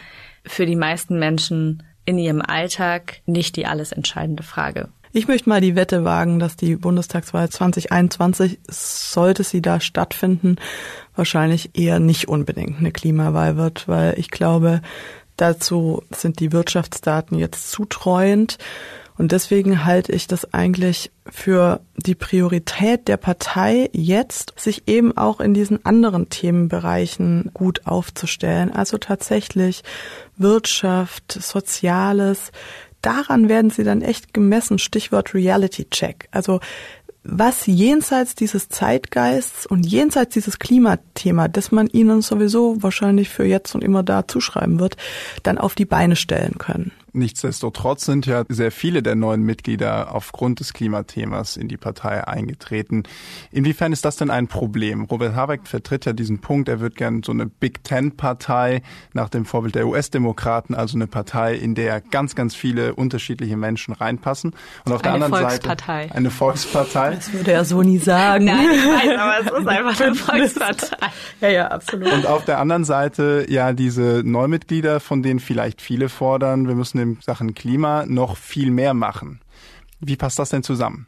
für 0.44 0.66
die 0.66 0.76
meisten 0.76 1.18
Menschen 1.18 1.82
in 2.06 2.18
ihrem 2.18 2.40
Alltag 2.40 3.20
nicht 3.26 3.56
die 3.56 3.66
alles 3.66 3.92
entscheidende 3.92 4.42
Frage. 4.42 4.88
Ich 5.16 5.28
möchte 5.28 5.48
mal 5.48 5.62
die 5.62 5.76
Wette 5.76 6.04
wagen, 6.04 6.38
dass 6.38 6.56
die 6.56 6.76
Bundestagswahl 6.76 7.48
2021, 7.48 8.58
sollte 8.68 9.44
sie 9.44 9.62
da 9.62 9.80
stattfinden, 9.80 10.56
wahrscheinlich 11.14 11.70
eher 11.72 12.00
nicht 12.00 12.28
unbedingt 12.28 12.80
eine 12.80 12.92
Klimawahl 12.92 13.56
wird, 13.56 13.88
weil 13.88 14.18
ich 14.18 14.30
glaube, 14.30 14.82
dazu 15.38 16.02
sind 16.10 16.38
die 16.38 16.52
Wirtschaftsdaten 16.52 17.38
jetzt 17.38 17.70
zutreuend. 17.70 18.58
Und 19.16 19.32
deswegen 19.32 19.86
halte 19.86 20.12
ich 20.12 20.26
das 20.26 20.52
eigentlich 20.52 21.10
für 21.24 21.80
die 21.96 22.14
Priorität 22.14 23.08
der 23.08 23.16
Partei 23.16 23.88
jetzt, 23.94 24.52
sich 24.58 24.86
eben 24.86 25.16
auch 25.16 25.40
in 25.40 25.54
diesen 25.54 25.82
anderen 25.86 26.28
Themenbereichen 26.28 27.50
gut 27.54 27.86
aufzustellen. 27.86 28.70
Also 28.70 28.98
tatsächlich 28.98 29.82
Wirtschaft, 30.36 31.32
Soziales, 31.32 32.52
daran 33.06 33.48
werden 33.48 33.70
sie 33.70 33.84
dann 33.84 34.02
echt 34.02 34.34
gemessen. 34.34 34.78
Stichwort 34.78 35.32
Reality 35.32 35.88
Check. 35.88 36.28
Also 36.32 36.60
was 37.28 37.66
jenseits 37.66 38.34
dieses 38.34 38.68
Zeitgeists 38.68 39.66
und 39.66 39.84
jenseits 39.84 40.34
dieses 40.34 40.58
Klimathema, 40.58 41.48
das 41.48 41.72
man 41.72 41.88
ihnen 41.88 42.22
sowieso 42.22 42.82
wahrscheinlich 42.82 43.28
für 43.28 43.44
jetzt 43.44 43.74
und 43.74 43.82
immer 43.82 44.02
da 44.02 44.28
zuschreiben 44.28 44.78
wird, 44.78 44.96
dann 45.42 45.58
auf 45.58 45.74
die 45.74 45.84
Beine 45.84 46.14
stellen 46.14 46.58
können. 46.58 46.92
Nichtsdestotrotz 47.16 48.04
sind 48.04 48.26
ja 48.26 48.44
sehr 48.48 48.70
viele 48.70 49.02
der 49.02 49.14
neuen 49.14 49.42
Mitglieder 49.42 50.14
aufgrund 50.14 50.60
des 50.60 50.72
Klimathemas 50.74 51.56
in 51.56 51.66
die 51.68 51.78
Partei 51.78 52.26
eingetreten. 52.26 53.04
Inwiefern 53.50 53.92
ist 53.92 54.04
das 54.04 54.16
denn 54.16 54.30
ein 54.30 54.48
Problem? 54.48 55.04
Robert 55.04 55.34
Habeck 55.34 55.66
vertritt 55.66 56.04
ja 56.04 56.12
diesen 56.12 56.40
Punkt, 56.40 56.68
er 56.68 56.80
wird 56.80 56.96
gern 56.96 57.22
so 57.22 57.32
eine 57.32 57.46
Big 57.46 57.82
Ten-Partei 57.84 58.82
nach 59.14 59.30
dem 59.30 59.46
Vorbild 59.46 59.74
der 59.74 59.86
US-Demokraten, 59.86 60.74
also 60.74 60.96
eine 60.96 61.06
Partei, 61.06 61.54
in 61.54 61.74
der 61.74 62.02
ganz, 62.02 62.34
ganz 62.34 62.54
viele 62.54 62.94
unterschiedliche 62.94 63.56
Menschen 63.56 63.94
reinpassen. 63.94 64.52
Und 64.84 64.92
auf 64.92 65.02
eine 65.02 65.18
der 65.18 65.24
anderen 65.26 65.32
Volkspartei. 65.32 66.02
Seite 66.02 66.14
eine 66.14 66.30
Volkspartei. 66.30 67.14
Das 67.14 67.32
würde 67.32 67.52
er 67.52 67.64
so 67.64 67.82
nie 67.82 67.98
sagen. 67.98 68.44
Nein, 68.44 68.66
ich 68.72 68.84
weiß, 68.84 69.18
aber 69.18 69.40
es 69.40 69.60
ist 69.60 69.68
einfach 69.68 70.00
eine 70.00 70.14
Volkspartei. 70.16 71.06
Ja, 71.40 71.48
ja, 71.48 71.68
absolut. 71.68 72.12
Und 72.12 72.26
auf 72.26 72.44
der 72.44 72.58
anderen 72.58 72.84
Seite 72.84 73.46
ja 73.48 73.72
diese 73.72 74.22
Neumitglieder, 74.24 75.00
von 75.00 75.22
denen 75.22 75.40
vielleicht 75.40 75.80
viele 75.80 76.08
fordern, 76.08 76.68
wir 76.68 76.74
müssen 76.74 77.05
Sachen 77.20 77.54
Klima 77.54 78.06
noch 78.06 78.36
viel 78.36 78.70
mehr 78.70 78.94
machen. 78.94 79.40
Wie 80.00 80.16
passt 80.16 80.38
das 80.38 80.50
denn 80.50 80.62
zusammen? 80.62 81.06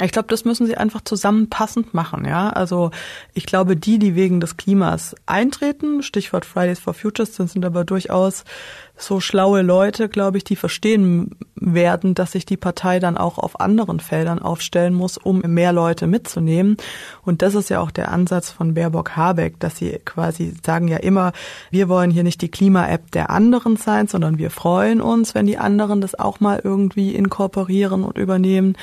Ich 0.00 0.10
glaube, 0.10 0.26
das 0.26 0.44
müssen 0.44 0.66
sie 0.66 0.76
einfach 0.76 1.02
zusammenpassend 1.02 1.94
machen, 1.94 2.24
ja. 2.24 2.50
Also 2.50 2.90
ich 3.32 3.46
glaube, 3.46 3.76
die, 3.76 4.00
die 4.00 4.16
wegen 4.16 4.40
des 4.40 4.56
Klimas 4.56 5.14
eintreten, 5.24 6.02
Stichwort 6.02 6.44
Fridays 6.44 6.80
for 6.80 6.94
Futures, 6.94 7.36
sind, 7.36 7.48
sind 7.48 7.64
aber 7.64 7.84
durchaus 7.84 8.42
so 8.96 9.20
schlaue 9.20 9.62
Leute, 9.62 10.08
glaube 10.08 10.38
ich, 10.38 10.44
die 10.44 10.56
verstehen 10.56 11.36
werden, 11.54 12.14
dass 12.14 12.32
sich 12.32 12.44
die 12.44 12.56
Partei 12.56 12.98
dann 12.98 13.16
auch 13.16 13.38
auf 13.38 13.60
anderen 13.60 14.00
Feldern 14.00 14.40
aufstellen 14.40 14.94
muss, 14.94 15.16
um 15.16 15.40
mehr 15.40 15.72
Leute 15.72 16.08
mitzunehmen. 16.08 16.76
Und 17.22 17.42
das 17.42 17.54
ist 17.54 17.70
ja 17.70 17.78
auch 17.78 17.92
der 17.92 18.10
Ansatz 18.10 18.50
von 18.50 18.74
Baerbock 18.74 19.14
Habeck, 19.14 19.60
dass 19.60 19.76
sie 19.76 20.00
quasi 20.04 20.54
sagen 20.64 20.88
ja 20.88 20.96
immer, 20.96 21.32
wir 21.70 21.88
wollen 21.88 22.10
hier 22.10 22.24
nicht 22.24 22.42
die 22.42 22.50
Klima-App 22.50 23.12
der 23.12 23.30
anderen 23.30 23.76
sein, 23.76 24.08
sondern 24.08 24.38
wir 24.38 24.50
freuen 24.50 25.00
uns, 25.00 25.36
wenn 25.36 25.46
die 25.46 25.58
anderen 25.58 26.00
das 26.00 26.16
auch 26.18 26.40
mal 26.40 26.60
irgendwie 26.62 27.14
inkorporieren 27.14 28.02
und 28.02 28.18
übernehmen 28.18 28.76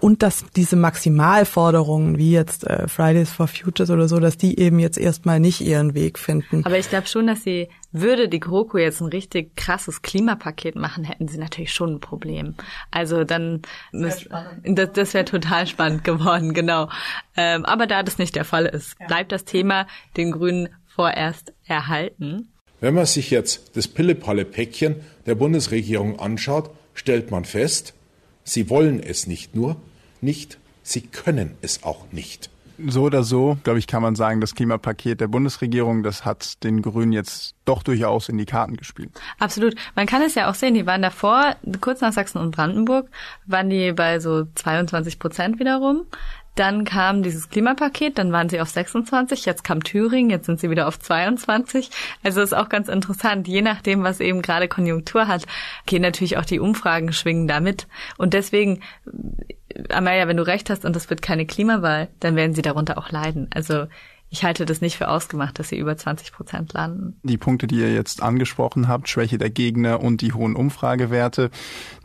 und 0.00 0.22
dass 0.22 0.44
diese 0.56 0.76
Maximalforderungen 0.76 2.18
wie 2.18 2.32
jetzt 2.32 2.64
äh, 2.66 2.88
Fridays 2.88 3.30
for 3.30 3.48
Futures 3.48 3.90
oder 3.90 4.08
so, 4.08 4.18
dass 4.18 4.36
die 4.36 4.58
eben 4.58 4.78
jetzt 4.78 4.98
erstmal 4.98 5.40
nicht 5.40 5.60
ihren 5.60 5.94
Weg 5.94 6.18
finden. 6.18 6.64
Aber 6.64 6.78
ich 6.78 6.88
glaube 6.88 7.06
schon, 7.06 7.26
dass 7.26 7.42
sie 7.42 7.68
würde 7.90 8.28
die 8.28 8.40
GroKo 8.40 8.78
jetzt 8.78 9.00
ein 9.00 9.08
richtig 9.08 9.56
krasses 9.56 10.02
Klimapaket 10.02 10.76
machen, 10.76 11.04
hätten 11.04 11.28
sie 11.28 11.38
natürlich 11.38 11.72
schon 11.72 11.94
ein 11.94 12.00
Problem. 12.00 12.54
Also 12.90 13.24
dann 13.24 13.62
müsst, 13.92 14.28
das, 14.64 14.92
das 14.92 15.14
wäre 15.14 15.24
total 15.24 15.66
spannend 15.66 16.04
geworden, 16.04 16.52
genau. 16.54 16.88
Ähm, 17.36 17.64
aber 17.64 17.86
da 17.86 18.02
das 18.02 18.18
nicht 18.18 18.36
der 18.36 18.44
Fall 18.44 18.66
ist, 18.66 18.96
bleibt 19.06 19.32
das 19.32 19.44
Thema 19.44 19.86
den 20.16 20.32
Grünen 20.32 20.68
vorerst 20.86 21.52
erhalten. 21.64 22.48
Wenn 22.80 22.94
man 22.94 23.06
sich 23.06 23.30
jetzt 23.30 23.76
das 23.76 23.88
Pille-Palle-Päckchen 23.88 24.96
der 25.26 25.34
Bundesregierung 25.34 26.20
anschaut, 26.20 26.70
stellt 26.94 27.30
man 27.30 27.44
fest, 27.44 27.94
sie 28.48 28.70
wollen 28.70 29.00
es 29.00 29.26
nicht 29.26 29.54
nur, 29.54 29.76
nicht, 30.20 30.58
sie 30.82 31.02
können 31.02 31.56
es 31.60 31.84
auch 31.84 32.10
nicht. 32.12 32.50
So 32.86 33.02
oder 33.02 33.24
so, 33.24 33.58
glaube 33.64 33.80
ich, 33.80 33.88
kann 33.88 34.02
man 34.02 34.14
sagen, 34.14 34.40
das 34.40 34.54
Klimapaket 34.54 35.20
der 35.20 35.26
Bundesregierung, 35.26 36.04
das 36.04 36.24
hat 36.24 36.62
den 36.62 36.80
Grünen 36.80 37.10
jetzt 37.10 37.56
doch 37.64 37.82
durchaus 37.82 38.28
in 38.28 38.38
die 38.38 38.44
Karten 38.44 38.76
gespielt. 38.76 39.10
Absolut. 39.40 39.74
Man 39.96 40.06
kann 40.06 40.22
es 40.22 40.36
ja 40.36 40.48
auch 40.48 40.54
sehen, 40.54 40.74
die 40.74 40.86
waren 40.86 41.02
davor, 41.02 41.56
kurz 41.80 42.00
nach 42.00 42.12
Sachsen 42.12 42.38
und 42.38 42.52
Brandenburg, 42.52 43.08
waren 43.46 43.68
die 43.68 43.92
bei 43.92 44.20
so 44.20 44.44
22 44.54 45.18
Prozent 45.18 45.58
wiederum. 45.58 46.06
Dann 46.58 46.84
kam 46.84 47.22
dieses 47.22 47.50
Klimapaket, 47.50 48.18
dann 48.18 48.32
waren 48.32 48.48
sie 48.48 48.60
auf 48.60 48.68
26, 48.68 49.44
jetzt 49.44 49.62
kam 49.62 49.84
Thüringen, 49.84 50.28
jetzt 50.28 50.46
sind 50.46 50.58
sie 50.58 50.70
wieder 50.70 50.88
auf 50.88 50.98
22. 50.98 51.88
Also 52.24 52.40
ist 52.40 52.52
auch 52.52 52.68
ganz 52.68 52.88
interessant, 52.88 53.46
je 53.46 53.62
nachdem, 53.62 54.02
was 54.02 54.18
eben 54.18 54.42
gerade 54.42 54.66
Konjunktur 54.66 55.28
hat, 55.28 55.44
gehen 55.86 56.02
natürlich 56.02 56.36
auch 56.36 56.44
die 56.44 56.58
Umfragen 56.58 57.12
schwingen 57.12 57.46
damit. 57.46 57.86
Und 58.16 58.34
deswegen, 58.34 58.80
Amalia, 59.88 60.26
wenn 60.26 60.36
du 60.36 60.44
recht 60.44 60.68
hast 60.68 60.84
und 60.84 60.96
es 60.96 61.08
wird 61.08 61.22
keine 61.22 61.46
Klimawahl, 61.46 62.08
dann 62.18 62.34
werden 62.34 62.54
sie 62.54 62.62
darunter 62.62 62.98
auch 62.98 63.12
leiden. 63.12 63.46
Also 63.54 63.86
ich 64.28 64.42
halte 64.42 64.66
das 64.66 64.80
nicht 64.80 64.96
für 64.96 65.08
ausgemacht, 65.08 65.60
dass 65.60 65.68
sie 65.68 65.78
über 65.78 65.96
20 65.96 66.32
Prozent 66.32 66.72
landen. 66.72 67.20
Die 67.22 67.38
Punkte, 67.38 67.68
die 67.68 67.76
ihr 67.76 67.94
jetzt 67.94 68.20
angesprochen 68.20 68.88
habt, 68.88 69.08
Schwäche 69.08 69.38
der 69.38 69.50
Gegner 69.50 70.00
und 70.00 70.22
die 70.22 70.32
hohen 70.32 70.56
Umfragewerte, 70.56 71.50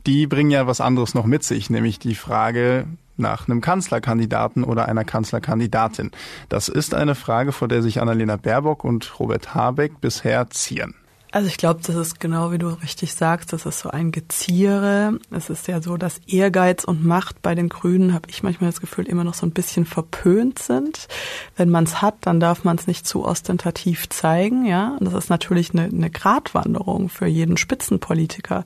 die 0.06 0.28
bringen 0.28 0.52
ja 0.52 0.68
was 0.68 0.80
anderes 0.80 1.16
noch 1.16 1.26
mit 1.26 1.44
sich, 1.44 1.72
nämlich 1.72 1.98
die 1.98 2.14
Frage, 2.14 2.86
nach 3.18 3.48
einem 3.48 3.62
Kanzlerkandidaten 3.62 4.64
oder 4.64 4.88
einer 4.88 5.04
Kanzlerkandidatin? 5.04 6.12
Das 6.50 6.68
ist 6.68 6.94
eine 6.94 7.16
Frage, 7.16 7.52
vor 7.52 7.68
der 7.68 7.82
sich 7.82 8.02
Annalena 8.02 8.38
Baerbock 8.38 8.84
und 8.84 9.20
Robert 9.20 9.54
Habeck 9.56 10.02
bisher 10.02 10.50
zieren. 10.50 10.96
Also 11.34 11.48
ich 11.48 11.58
glaube, 11.58 11.80
das 11.84 11.96
ist 11.96 12.20
genau 12.20 12.52
wie 12.52 12.60
du 12.60 12.68
richtig 12.68 13.16
sagst, 13.16 13.54
das 13.54 13.66
ist 13.66 13.80
so 13.80 13.90
ein 13.90 14.12
Geziere. 14.12 15.18
Es 15.32 15.50
ist 15.50 15.68
ja 15.68 15.82
so, 15.82 15.98
dass 15.98 16.20
Ehrgeiz 16.28 16.84
und 16.84 17.04
Macht 17.04 17.42
bei 17.42 17.56
den 17.56 17.70
Grünen, 17.70 18.14
habe 18.14 18.30
ich 18.30 18.44
manchmal 18.44 18.70
das 18.70 18.80
Gefühl, 18.80 19.08
immer 19.08 19.24
noch 19.24 19.34
so 19.34 19.48
ein 19.48 19.52
bisschen 19.52 19.86
verpönt 19.86 20.60
sind. 20.60 21.08
Wenn 21.56 21.72
man 21.72 21.86
es 21.86 22.04
hat, 22.04 22.18
dann 22.22 22.40
darf 22.40 22.66
man 22.66 22.78
es 22.78 22.86
nicht 22.86 23.08
zu 23.08 23.26
ostentativ 23.26 24.10
zeigen, 24.10 24.68
ja. 24.68 24.96
Und 25.00 25.06
das 25.06 25.16
ist 25.16 25.32
natürlich 25.32 25.74
eine, 25.74 25.86
eine 25.86 26.12
Gratwanderung 26.12 27.10
für 27.10 27.26
jeden 27.26 27.58
Spitzenpolitiker. 27.58 28.64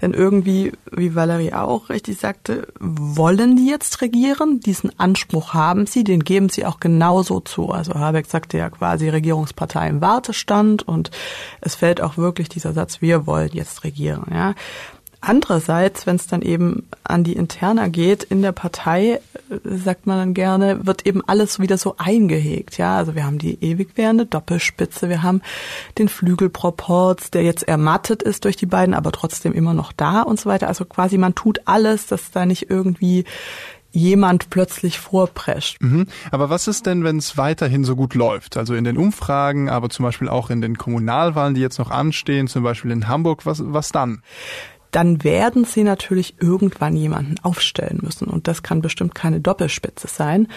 Denn 0.00 0.12
irgendwie, 0.12 0.72
wie 0.92 1.14
Valerie 1.14 1.54
auch 1.54 1.88
richtig 1.88 2.18
sagte, 2.18 2.68
wollen 2.78 3.56
die 3.56 3.66
jetzt 3.66 4.02
regieren? 4.02 4.60
Diesen 4.60 4.96
Anspruch 4.98 5.54
haben 5.54 5.86
sie, 5.86 6.04
den 6.04 6.22
geben 6.22 6.50
sie 6.50 6.66
auch 6.66 6.80
genauso 6.80 7.40
zu. 7.40 7.70
Also 7.70 7.94
Habeck 7.94 8.26
sagte 8.26 8.58
ja 8.58 8.68
quasi 8.68 9.08
Regierungspartei 9.08 9.88
im 9.88 10.02
Wartestand 10.02 10.86
und 10.86 11.10
es 11.62 11.74
fällt 11.74 11.95
auch 12.00 12.16
wirklich 12.16 12.48
dieser 12.48 12.72
Satz, 12.72 13.00
wir 13.00 13.26
wollen 13.26 13.50
jetzt 13.52 13.84
regieren, 13.84 14.24
ja. 14.30 14.54
Andererseits, 15.22 16.06
wenn 16.06 16.16
es 16.16 16.28
dann 16.28 16.42
eben 16.42 16.86
an 17.02 17.24
die 17.24 17.32
Interna 17.32 17.88
geht, 17.88 18.22
in 18.22 18.42
der 18.42 18.52
Partei, 18.52 19.20
äh, 19.50 19.58
sagt 19.64 20.06
man 20.06 20.18
dann 20.18 20.34
gerne, 20.34 20.86
wird 20.86 21.06
eben 21.06 21.20
alles 21.26 21.58
wieder 21.58 21.78
so 21.78 21.96
eingehegt. 21.96 22.78
Ja, 22.78 22.98
also 22.98 23.14
wir 23.14 23.24
haben 23.24 23.38
die 23.38 23.60
ewig 23.60 23.96
währende 23.96 24.26
Doppelspitze, 24.26 25.08
wir 25.08 25.22
haben 25.22 25.42
den 25.98 26.08
Flügelproporz, 26.08 27.30
der 27.30 27.42
jetzt 27.42 27.66
ermattet 27.66 28.22
ist 28.22 28.44
durch 28.44 28.56
die 28.56 28.66
beiden, 28.66 28.94
aber 28.94 29.10
trotzdem 29.10 29.52
immer 29.52 29.74
noch 29.74 29.92
da 29.92 30.22
und 30.22 30.38
so 30.38 30.48
weiter. 30.48 30.68
Also 30.68 30.84
quasi 30.84 31.18
man 31.18 31.34
tut 31.34 31.60
alles, 31.64 32.06
dass 32.06 32.30
da 32.30 32.46
nicht 32.46 32.70
irgendwie 32.70 33.24
jemand 33.96 34.50
plötzlich 34.50 34.98
vorprescht. 34.98 35.82
Mhm. 35.82 36.06
Aber 36.30 36.50
was 36.50 36.68
ist 36.68 36.86
denn, 36.86 37.02
wenn 37.02 37.16
es 37.16 37.36
weiterhin 37.36 37.84
so 37.84 37.96
gut 37.96 38.14
läuft? 38.14 38.56
Also 38.56 38.74
in 38.74 38.84
den 38.84 38.96
Umfragen, 38.96 39.68
aber 39.68 39.88
zum 39.88 40.04
Beispiel 40.04 40.28
auch 40.28 40.50
in 40.50 40.60
den 40.60 40.76
Kommunalwahlen, 40.76 41.54
die 41.54 41.60
jetzt 41.60 41.78
noch 41.78 41.90
anstehen, 41.90 42.46
zum 42.46 42.62
Beispiel 42.62 42.90
in 42.90 43.08
Hamburg, 43.08 43.46
was, 43.46 43.62
was 43.64 43.90
dann? 43.92 44.22
dann 44.92 45.24
werden 45.24 45.66
sie 45.66 45.82
natürlich 45.82 46.36
irgendwann 46.40 46.96
jemanden 46.96 47.34
aufstellen 47.42 47.98
müssen. 48.02 48.28
Und 48.28 48.48
das 48.48 48.62
kann 48.62 48.80
bestimmt 48.80 49.14
keine 49.14 49.40
Doppelspitze 49.40 50.08
sein. 50.08 50.48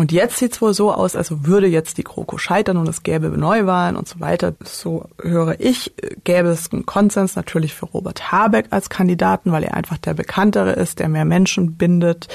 Und 0.00 0.12
jetzt 0.12 0.38
sieht's 0.38 0.62
wohl 0.62 0.72
so 0.72 0.94
aus, 0.94 1.14
also 1.14 1.44
würde 1.44 1.66
jetzt 1.66 1.98
die 1.98 2.04
GroKo 2.04 2.38
scheitern 2.38 2.78
und 2.78 2.88
es 2.88 3.02
gäbe 3.02 3.28
Neuwahlen 3.28 3.96
und 3.96 4.08
so 4.08 4.18
weiter. 4.18 4.54
So 4.64 5.04
höre 5.20 5.60
ich, 5.60 5.92
gäbe 6.24 6.48
es 6.48 6.72
einen 6.72 6.86
Konsens 6.86 7.36
natürlich 7.36 7.74
für 7.74 7.84
Robert 7.84 8.32
Habeck 8.32 8.68
als 8.70 8.88
Kandidaten, 8.88 9.52
weil 9.52 9.62
er 9.62 9.74
einfach 9.74 9.98
der 9.98 10.14
bekanntere 10.14 10.72
ist, 10.72 11.00
der 11.00 11.10
mehr 11.10 11.26
Menschen 11.26 11.74
bindet. 11.74 12.28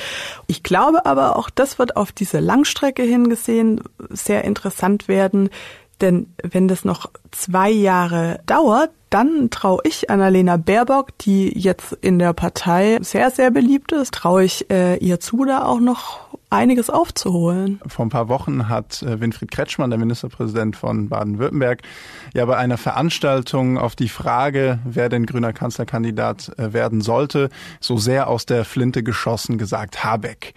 Ich 0.45 0.61
glaube 0.61 1.07
aber 1.07 1.37
auch, 1.37 1.49
das 1.49 1.79
wird 1.79 1.97
auf 1.97 2.11
diese 2.11 2.39
Langstrecke 2.39 3.01
hingesehen 3.01 3.81
sehr 4.11 4.43
interessant 4.43 5.07
werden. 5.07 5.49
Denn 6.01 6.27
wenn 6.43 6.67
das 6.67 6.85
noch 6.85 7.09
zwei 7.31 7.71
Jahre 7.71 8.41
dauert, 8.45 8.91
dann 9.09 9.49
traue 9.49 9.79
ich 9.85 10.11
Annalena 10.11 10.57
Baerbock, 10.57 11.17
die 11.17 11.57
jetzt 11.57 11.93
in 12.01 12.19
der 12.19 12.33
Partei 12.33 12.99
sehr, 13.01 13.31
sehr 13.31 13.49
beliebt 13.49 13.91
ist, 13.91 14.13
traue 14.13 14.43
ich 14.43 14.69
äh, 14.69 14.97
ihr 14.97 15.19
zu, 15.19 15.45
da 15.45 15.63
auch 15.63 15.79
noch 15.79 16.19
einiges 16.55 16.89
aufzuholen. 16.89 17.79
Vor 17.85 18.05
ein 18.05 18.09
paar 18.09 18.29
Wochen 18.29 18.69
hat 18.69 19.03
äh, 19.03 19.19
Winfried 19.19 19.51
Kretschmann, 19.51 19.89
der 19.89 19.99
Ministerpräsident 19.99 20.75
von 20.75 21.09
Baden-Württemberg, 21.09 21.81
ja 22.33 22.45
bei 22.45 22.57
einer 22.57 22.77
Veranstaltung 22.77 23.77
auf 23.77 23.95
die 23.95 24.09
Frage, 24.09 24.79
wer 24.85 25.09
denn 25.09 25.25
grüner 25.25 25.53
Kanzlerkandidat 25.53 26.57
äh, 26.57 26.73
werden 26.73 27.01
sollte, 27.01 27.49
so 27.79 27.97
sehr 27.97 28.29
aus 28.29 28.45
der 28.45 28.65
Flinte 28.65 29.03
geschossen 29.03 29.57
gesagt, 29.57 30.03
Habeck. 30.03 30.53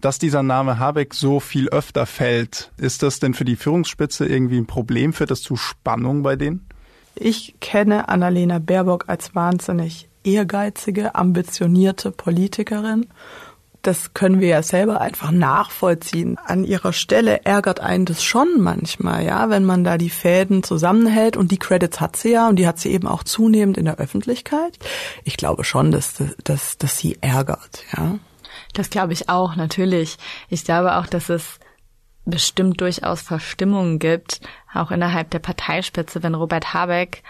Dass 0.00 0.18
dieser 0.18 0.42
Name 0.42 0.78
Habeck 0.78 1.14
so 1.14 1.40
viel 1.40 1.68
öfter 1.68 2.06
fällt, 2.06 2.70
ist 2.76 3.02
das 3.02 3.18
denn 3.20 3.34
für 3.34 3.44
die 3.44 3.56
Führungsspitze 3.56 4.26
irgendwie 4.26 4.58
ein 4.58 4.66
Problem? 4.66 5.12
Führt 5.12 5.30
das 5.30 5.42
zu 5.42 5.56
Spannung 5.56 6.22
bei 6.22 6.36
denen? 6.36 6.66
Ich 7.16 7.56
kenne 7.60 8.08
Annalena 8.08 8.60
Baerbock 8.60 9.04
als 9.08 9.34
wahnsinnig 9.34 10.08
ehrgeizige, 10.24 11.14
ambitionierte 11.14 12.10
Politikerin 12.10 13.06
das 13.82 14.12
können 14.14 14.40
wir 14.40 14.48
ja 14.48 14.62
selber 14.62 15.00
einfach 15.00 15.30
nachvollziehen. 15.30 16.38
An 16.44 16.64
ihrer 16.64 16.92
Stelle 16.92 17.44
ärgert 17.44 17.80
einen 17.80 18.04
das 18.04 18.22
schon 18.22 18.60
manchmal, 18.60 19.24
ja, 19.24 19.48
wenn 19.50 19.64
man 19.64 19.84
da 19.84 19.96
die 19.96 20.10
Fäden 20.10 20.62
zusammenhält 20.62 21.36
und 21.36 21.50
die 21.50 21.58
Credits 21.58 22.00
hat 22.00 22.16
sie 22.16 22.32
ja 22.32 22.48
und 22.48 22.56
die 22.56 22.66
hat 22.66 22.78
sie 22.78 22.90
eben 22.90 23.06
auch 23.06 23.24
zunehmend 23.24 23.78
in 23.78 23.86
der 23.86 23.96
Öffentlichkeit. 23.96 24.78
Ich 25.24 25.36
glaube 25.36 25.64
schon, 25.64 25.90
dass, 25.90 26.14
dass, 26.44 26.78
dass 26.78 26.98
sie 26.98 27.18
ärgert, 27.20 27.84
ja. 27.96 28.18
Das 28.74 28.90
glaube 28.90 29.12
ich 29.12 29.28
auch, 29.28 29.56
natürlich. 29.56 30.18
Ich 30.48 30.64
glaube 30.64 30.96
auch, 30.96 31.06
dass 31.06 31.28
es 31.28 31.58
bestimmt 32.24 32.80
durchaus 32.80 33.22
Verstimmungen 33.22 33.98
gibt, 33.98 34.40
auch 34.72 34.90
innerhalb 34.90 35.30
der 35.30 35.38
Parteispitze, 35.38 36.22
wenn 36.22 36.34
Robert 36.34 36.74
Habeck 36.74 37.22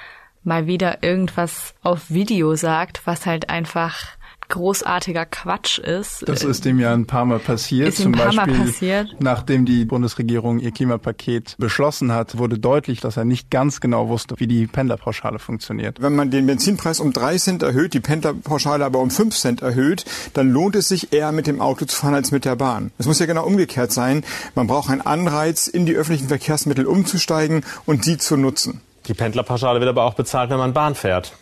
mal 0.43 0.67
wieder 0.67 1.03
irgendwas 1.03 1.75
auf 1.83 2.11
Video 2.11 2.55
sagt, 2.55 3.07
was 3.07 3.27
halt 3.27 3.51
einfach 3.51 4.17
großartiger 4.51 5.25
Quatsch 5.25 5.79
ist. 5.79 6.29
Das 6.29 6.45
ist 6.45 6.67
ihm 6.67 6.79
ja 6.79 6.93
ein 6.93 7.07
paar 7.07 7.25
Mal 7.25 7.39
passiert. 7.39 7.89
Ist 7.89 8.01
ihm 8.01 8.09
ein 8.09 8.13
paar 8.13 8.27
Beispiel, 8.27 8.57
Mal 8.59 8.67
passiert. 8.67 9.17
nachdem 9.21 9.65
die 9.65 9.85
Bundesregierung 9.87 10.59
ihr 10.59 10.73
Klimapaket 10.73 11.55
beschlossen 11.59 12.13
hat, 12.13 12.37
wurde 12.37 12.59
deutlich, 12.59 13.01
dass 13.01 13.17
er 13.17 13.25
nicht 13.25 13.51
ganz 13.51 13.81
genau 13.81 14.09
wusste, 14.09 14.35
wie 14.39 14.47
die 14.47 14.67
Pendlerpauschale 14.67 15.39
funktioniert. 15.39 16.03
Wenn 16.03 16.15
man 16.15 16.31
den 16.31 16.47
Benzinpreis 16.47 17.01
um 17.01 17.13
drei 17.13 17.39
Cent 17.39 17.63
erhöht, 17.63 17.95
die 17.95 18.01
Pendlerpauschale 18.01 18.85
aber 18.85 18.99
um 18.99 19.11
fünf 19.11 19.37
Cent 19.37 19.63
erhöht, 19.63 20.05
dann 20.35 20.51
lohnt 20.51 20.77
es 20.77 20.89
sich 20.89 21.13
eher 21.13 21.33
mit 21.33 21.47
dem 21.47 21.61
Auto 21.61 21.87
zu 21.87 21.97
fahren 21.97 22.15
als 22.15 22.31
mit 22.31 22.45
der 22.45 22.57
Bahn. 22.57 22.91
Es 22.99 23.07
muss 23.07 23.19
ja 23.19 23.27
genau 23.27 23.47
umgekehrt 23.47 23.93
sein. 23.93 24.25
Man 24.55 24.67
braucht 24.67 24.91
einen 24.91 25.01
Anreiz, 25.01 25.69
in 25.69 25.87
die 25.87 25.95
öffentlichen 25.95 26.29
Verkehrsmittel 26.29 26.87
umzusteigen 26.87 27.65
und 27.87 28.05
sie 28.05 28.19
zu 28.19 28.37
nutzen. 28.37 28.81
Die 29.07 29.15
Pendlerpauschale 29.15 29.81
wird 29.81 29.89
aber 29.89 30.05
auch 30.05 30.15
bezahlt, 30.15 30.51
wenn 30.51 30.59
man 30.59 30.73
Bahn 30.73 30.95
fährt. 30.95 31.33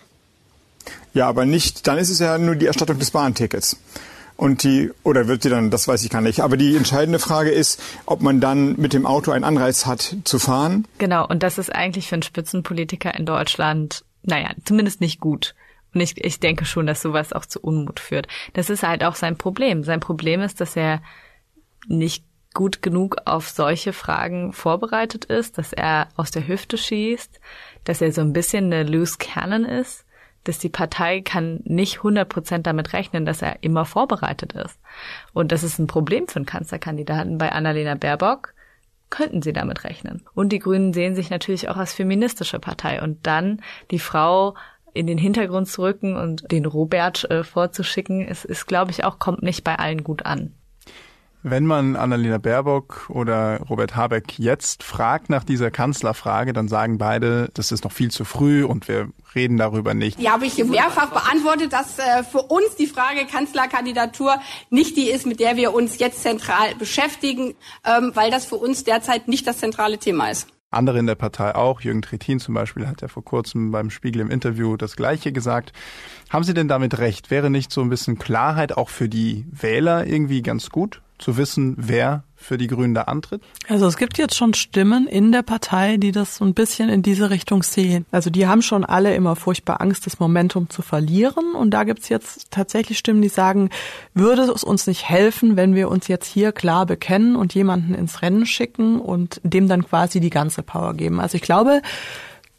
Ja, 1.15 1.29
aber 1.29 1.45
nicht, 1.45 1.87
dann 1.87 1.99
ist 1.99 2.11
es 2.11 2.19
ja 2.19 2.39
nur 2.39 2.57
die 2.57 2.67
Erstattung 2.67 2.99
des 2.99 3.11
Bahntickets. 3.11 3.77
Und 4.37 4.63
die, 4.63 4.93
oder 5.03 5.27
wird 5.27 5.43
sie 5.43 5.51
dann, 5.51 5.71
das 5.71 5.89
weiß 5.89 6.05
ich 6.05 6.11
gar 6.11 6.21
nicht. 6.21 6.41
Aber 6.41 6.57
die 6.57 6.77
entscheidende 6.77 7.19
Frage 7.19 7.51
ist, 7.51 7.83
ob 8.07 8.23
man 8.23 8.41
dann 8.41 8.77
mit 8.77 8.93
dem 8.93 9.05
Auto 9.05 9.33
einen 9.33 9.43
Anreiz 9.43 9.85
hat 9.85 10.17
zu 10.23 10.39
fahren. 10.39 10.87
Genau, 10.99 11.27
und 11.27 11.43
das 11.43 11.59
ist 11.59 11.75
eigentlich 11.75 12.07
für 12.07 12.15
einen 12.15 12.23
Spitzenpolitiker 12.23 13.13
in 13.15 13.27
Deutschland, 13.27 14.05
naja, 14.23 14.51
zumindest 14.65 15.01
nicht 15.01 15.19
gut. 15.19 15.57
Und 15.93 16.03
ich, 16.03 16.25
ich 16.25 16.39
denke 16.39 16.67
schon, 16.67 16.87
dass 16.87 17.03
sowas 17.03 17.33
auch 17.33 17.47
zu 17.47 17.61
Unmut 17.61 17.99
führt. 17.99 18.29
Das 18.53 18.71
ist 18.71 18.85
halt 18.85 19.03
auch 19.03 19.17
sein 19.17 19.37
Problem. 19.37 19.83
Sein 19.83 19.99
Problem 19.99 20.41
ist, 20.41 20.61
dass 20.61 20.77
er 20.77 21.03
nicht 21.89 22.25
gut 22.55 22.81
genug 22.81 23.17
auf 23.25 23.49
solche 23.49 23.93
Fragen 23.93 24.53
vorbereitet 24.53 25.25
ist, 25.25 25.59
dass 25.59 25.73
er 25.73 26.11
aus 26.15 26.31
der 26.31 26.47
Hüfte 26.47 26.79
schießt, 26.79 27.41
dass 27.83 28.01
er 28.01 28.13
so 28.13 28.21
ein 28.21 28.33
bisschen 28.33 28.67
eine 28.67 28.85
loose 28.85 29.17
cannon 29.19 29.65
ist 29.65 30.05
dass 30.45 30.59
die 30.59 30.69
Partei 30.69 31.21
kann 31.21 31.61
nicht 31.65 31.99
100 31.99 32.29
Prozent 32.29 32.67
damit 32.67 32.93
rechnen, 32.93 33.27
dass 33.27 33.43
er 33.43 33.63
immer 33.63 33.85
vorbereitet 33.85 34.53
ist. 34.53 34.79
Und 35.33 35.53
das 35.53 35.63
ist 35.63 35.79
ein 35.79 35.87
Problem 35.87 36.27
für 36.29 36.37
einen 36.37 36.47
Kanzlerkandidaten. 36.47 37.39
Bei 37.39 37.53
Annalena 37.53 37.95
Baerbock 37.95 38.55
könnten 39.11 39.43
sie 39.43 39.53
damit 39.53 39.85
rechnen. 39.85 40.25
Und 40.35 40.51
die 40.51 40.59
Grünen 40.59 40.93
sehen 40.93 41.15
sich 41.15 41.31
natürlich 41.31 41.69
auch 41.69 41.77
als 41.77 41.93
feministische 41.93 42.59
Partei. 42.59 43.03
Und 43.03 43.27
dann 43.27 43.63
die 43.91 43.99
Frau 43.99 44.55
in 44.95 45.07
den 45.07 45.19
Hintergrund 45.19 45.69
zu 45.69 45.83
rücken 45.83 46.17
und 46.17 46.51
den 46.51 46.67
Robert 46.67 47.31
äh, 47.31 47.45
vorzuschicken, 47.45 48.27
ist, 48.27 48.45
ist 48.45 48.67
glaube 48.67 48.91
ich, 48.91 49.05
auch, 49.05 49.19
kommt 49.19 49.43
nicht 49.43 49.65
bei 49.65 49.79
allen 49.79 50.03
gut 50.03 50.27
an. 50.27 50.55
Wenn 51.45 51.67
man 51.67 51.95
Annalena 51.95 52.39
Baerbock 52.39 53.09
oder 53.11 53.61
Robert 53.71 53.95
Habeck 53.95 54.41
jetzt 54.41 54.83
fragt 54.83 55.31
nach 55.31 55.45
dieser 55.45 55.71
Kanzlerfrage, 55.71 56.53
dann 56.53 56.67
sagen 56.67 56.99
beide, 56.99 57.49
das 57.55 57.71
ist 57.71 57.85
noch 57.85 57.93
viel 57.93 58.11
zu 58.11 58.25
früh 58.25 58.65
und 58.65 58.89
wir 58.89 59.11
reden 59.37 59.57
darüber 59.57 59.95
nicht. 59.95 60.19
Ja, 60.21 60.33
habe 60.33 60.47
ich 60.47 60.57
mehrfach 60.65 61.11
beantwortet, 61.11 61.73
dass 61.73 62.01
äh, 62.01 62.25
für 62.25 62.43
uns 62.43 62.75
die 62.77 62.89
Frage 62.89 63.25
Kanzlerkandidatur 63.25 64.41
nicht 64.71 64.97
die 64.97 65.11
ist, 65.11 65.27
mit 65.27 65.39
der 65.39 65.57
wir 65.57 65.73
uns 65.75 66.01
jetzt 66.01 66.23
zentral 66.23 66.75
beschäftigen, 66.75 67.55
ähm, 67.85 68.11
weil 68.15 68.33
das 68.33 68.45
für 68.45 68.57
uns 68.57 68.83
derzeit 68.83 69.29
nicht 69.29 69.47
das 69.47 69.59
zentrale 69.59 69.99
Thema 69.99 70.31
ist. 70.31 70.49
Andere 70.71 70.99
in 70.99 71.07
der 71.07 71.15
Partei 71.15 71.55
auch. 71.55 71.81
Jürgen 71.81 72.03
Trittin 72.03 72.41
zum 72.41 72.55
Beispiel 72.55 72.89
hat 72.89 73.01
ja 73.01 73.09
vor 73.09 73.25
kurzem 73.25 73.71
beim 73.71 73.91
Spiegel 73.91 74.21
im 74.21 74.31
Interview 74.31 74.77
das 74.77 74.97
Gleiche 74.97 75.33
gesagt. 75.33 75.73
Haben 76.31 76.45
Sie 76.45 76.53
denn 76.53 76.69
damit 76.69 76.99
recht? 76.99 77.31
Wäre 77.31 77.49
nicht 77.49 77.71
so 77.71 77.81
ein 77.81 77.89
bisschen 77.89 78.19
Klarheit 78.19 78.77
auch 78.77 78.89
für 78.89 79.09
die 79.09 79.47
Wähler 79.53 80.07
irgendwie 80.07 80.43
ganz 80.43 80.69
gut? 80.71 81.01
Zu 81.19 81.37
wissen, 81.37 81.75
wer 81.77 82.25
für 82.37 82.57
die 82.57 82.69
Grünen 82.69 82.95
da 82.95 83.03
antritt? 83.03 83.43
Also 83.69 83.87
es 83.87 83.97
gibt 83.97 84.17
jetzt 84.17 84.37
schon 84.37 84.55
Stimmen 84.55 85.07
in 85.07 85.33
der 85.33 85.43
Partei, 85.43 85.97
die 85.97 86.13
das 86.13 86.37
so 86.37 86.45
ein 86.45 86.55
bisschen 86.55 86.89
in 86.89 87.03
diese 87.03 87.31
Richtung 87.31 87.63
sehen. 87.63 88.07
Also 88.13 88.31
die 88.31 88.47
haben 88.47 88.63
schon 88.63 88.85
alle 88.85 89.15
immer 89.15 89.35
furchtbar 89.35 89.81
Angst, 89.81 90.07
das 90.07 90.21
Momentum 90.21 90.71
zu 90.71 90.83
verlieren. 90.83 91.55
Und 91.55 91.71
da 91.71 91.85
gibt's 91.85 92.09
jetzt 92.09 92.51
tatsächlich 92.51 92.99
Stimmen, 92.99 93.23
die 93.23 93.29
sagen, 93.29 93.71
würde 94.15 94.43
es 94.43 94.63
uns 94.63 94.87
nicht 94.87 95.09
helfen, 95.09 95.57
wenn 95.57 95.75
wir 95.75 95.89
uns 95.89 96.07
jetzt 96.07 96.27
hier 96.33 96.53
klar 96.53 96.87
bekennen 96.87 97.35
und 97.35 97.55
jemanden 97.55 97.95
ins 97.95 98.23
Rennen 98.23 98.47
schicken 98.47 99.01
und 99.01 99.41
dem 99.43 99.69
dann 99.69 99.85
quasi 99.85 100.21
die 100.21 100.31
ganze 100.31 100.63
Power 100.63 100.95
geben. 100.95 101.21
Also 101.21 101.35
ich 101.37 101.43
glaube, 101.43 101.83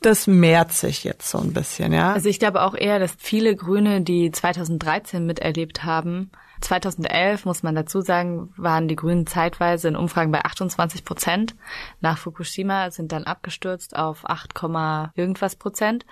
das 0.02 0.28
mehrt 0.28 0.72
sich 0.74 1.04
jetzt 1.04 1.30
so 1.30 1.39
ein 1.39 1.54
bisschen, 1.54 1.93
ja. 1.93 2.13
Also 2.13 2.30
ich 2.30 2.39
glaube 2.39 2.63
auch 2.63 2.76
eher, 2.76 3.00
dass 3.00 3.13
viele 3.17 3.56
Grüne, 3.56 4.02
die 4.02 4.32
2013 4.32 5.26
miterlebt 5.26 5.84
haben, 5.84 6.32
2011 6.62 7.45
muss 7.45 7.63
man 7.63 7.76
dazu 7.76 8.02
sagen, 8.02 8.54
waren 8.58 8.88
die 8.88 8.95
Grünen 8.95 9.28
zeitweise 9.28 9.88
in 9.88 9.95
Umfragen 9.95 10.32
bei 10.32 10.43
28 10.43 11.06
Prozent. 11.06 11.56
Nach 12.02 12.17
Fukushima 12.17 12.91
sind 12.91 13.12
dann 13.12 13.24
abgestürzt 13.24 13.95
auf 13.95 14.30
8, 14.30 14.54
irgendwas 15.15 15.56
Prozent. 15.56 16.06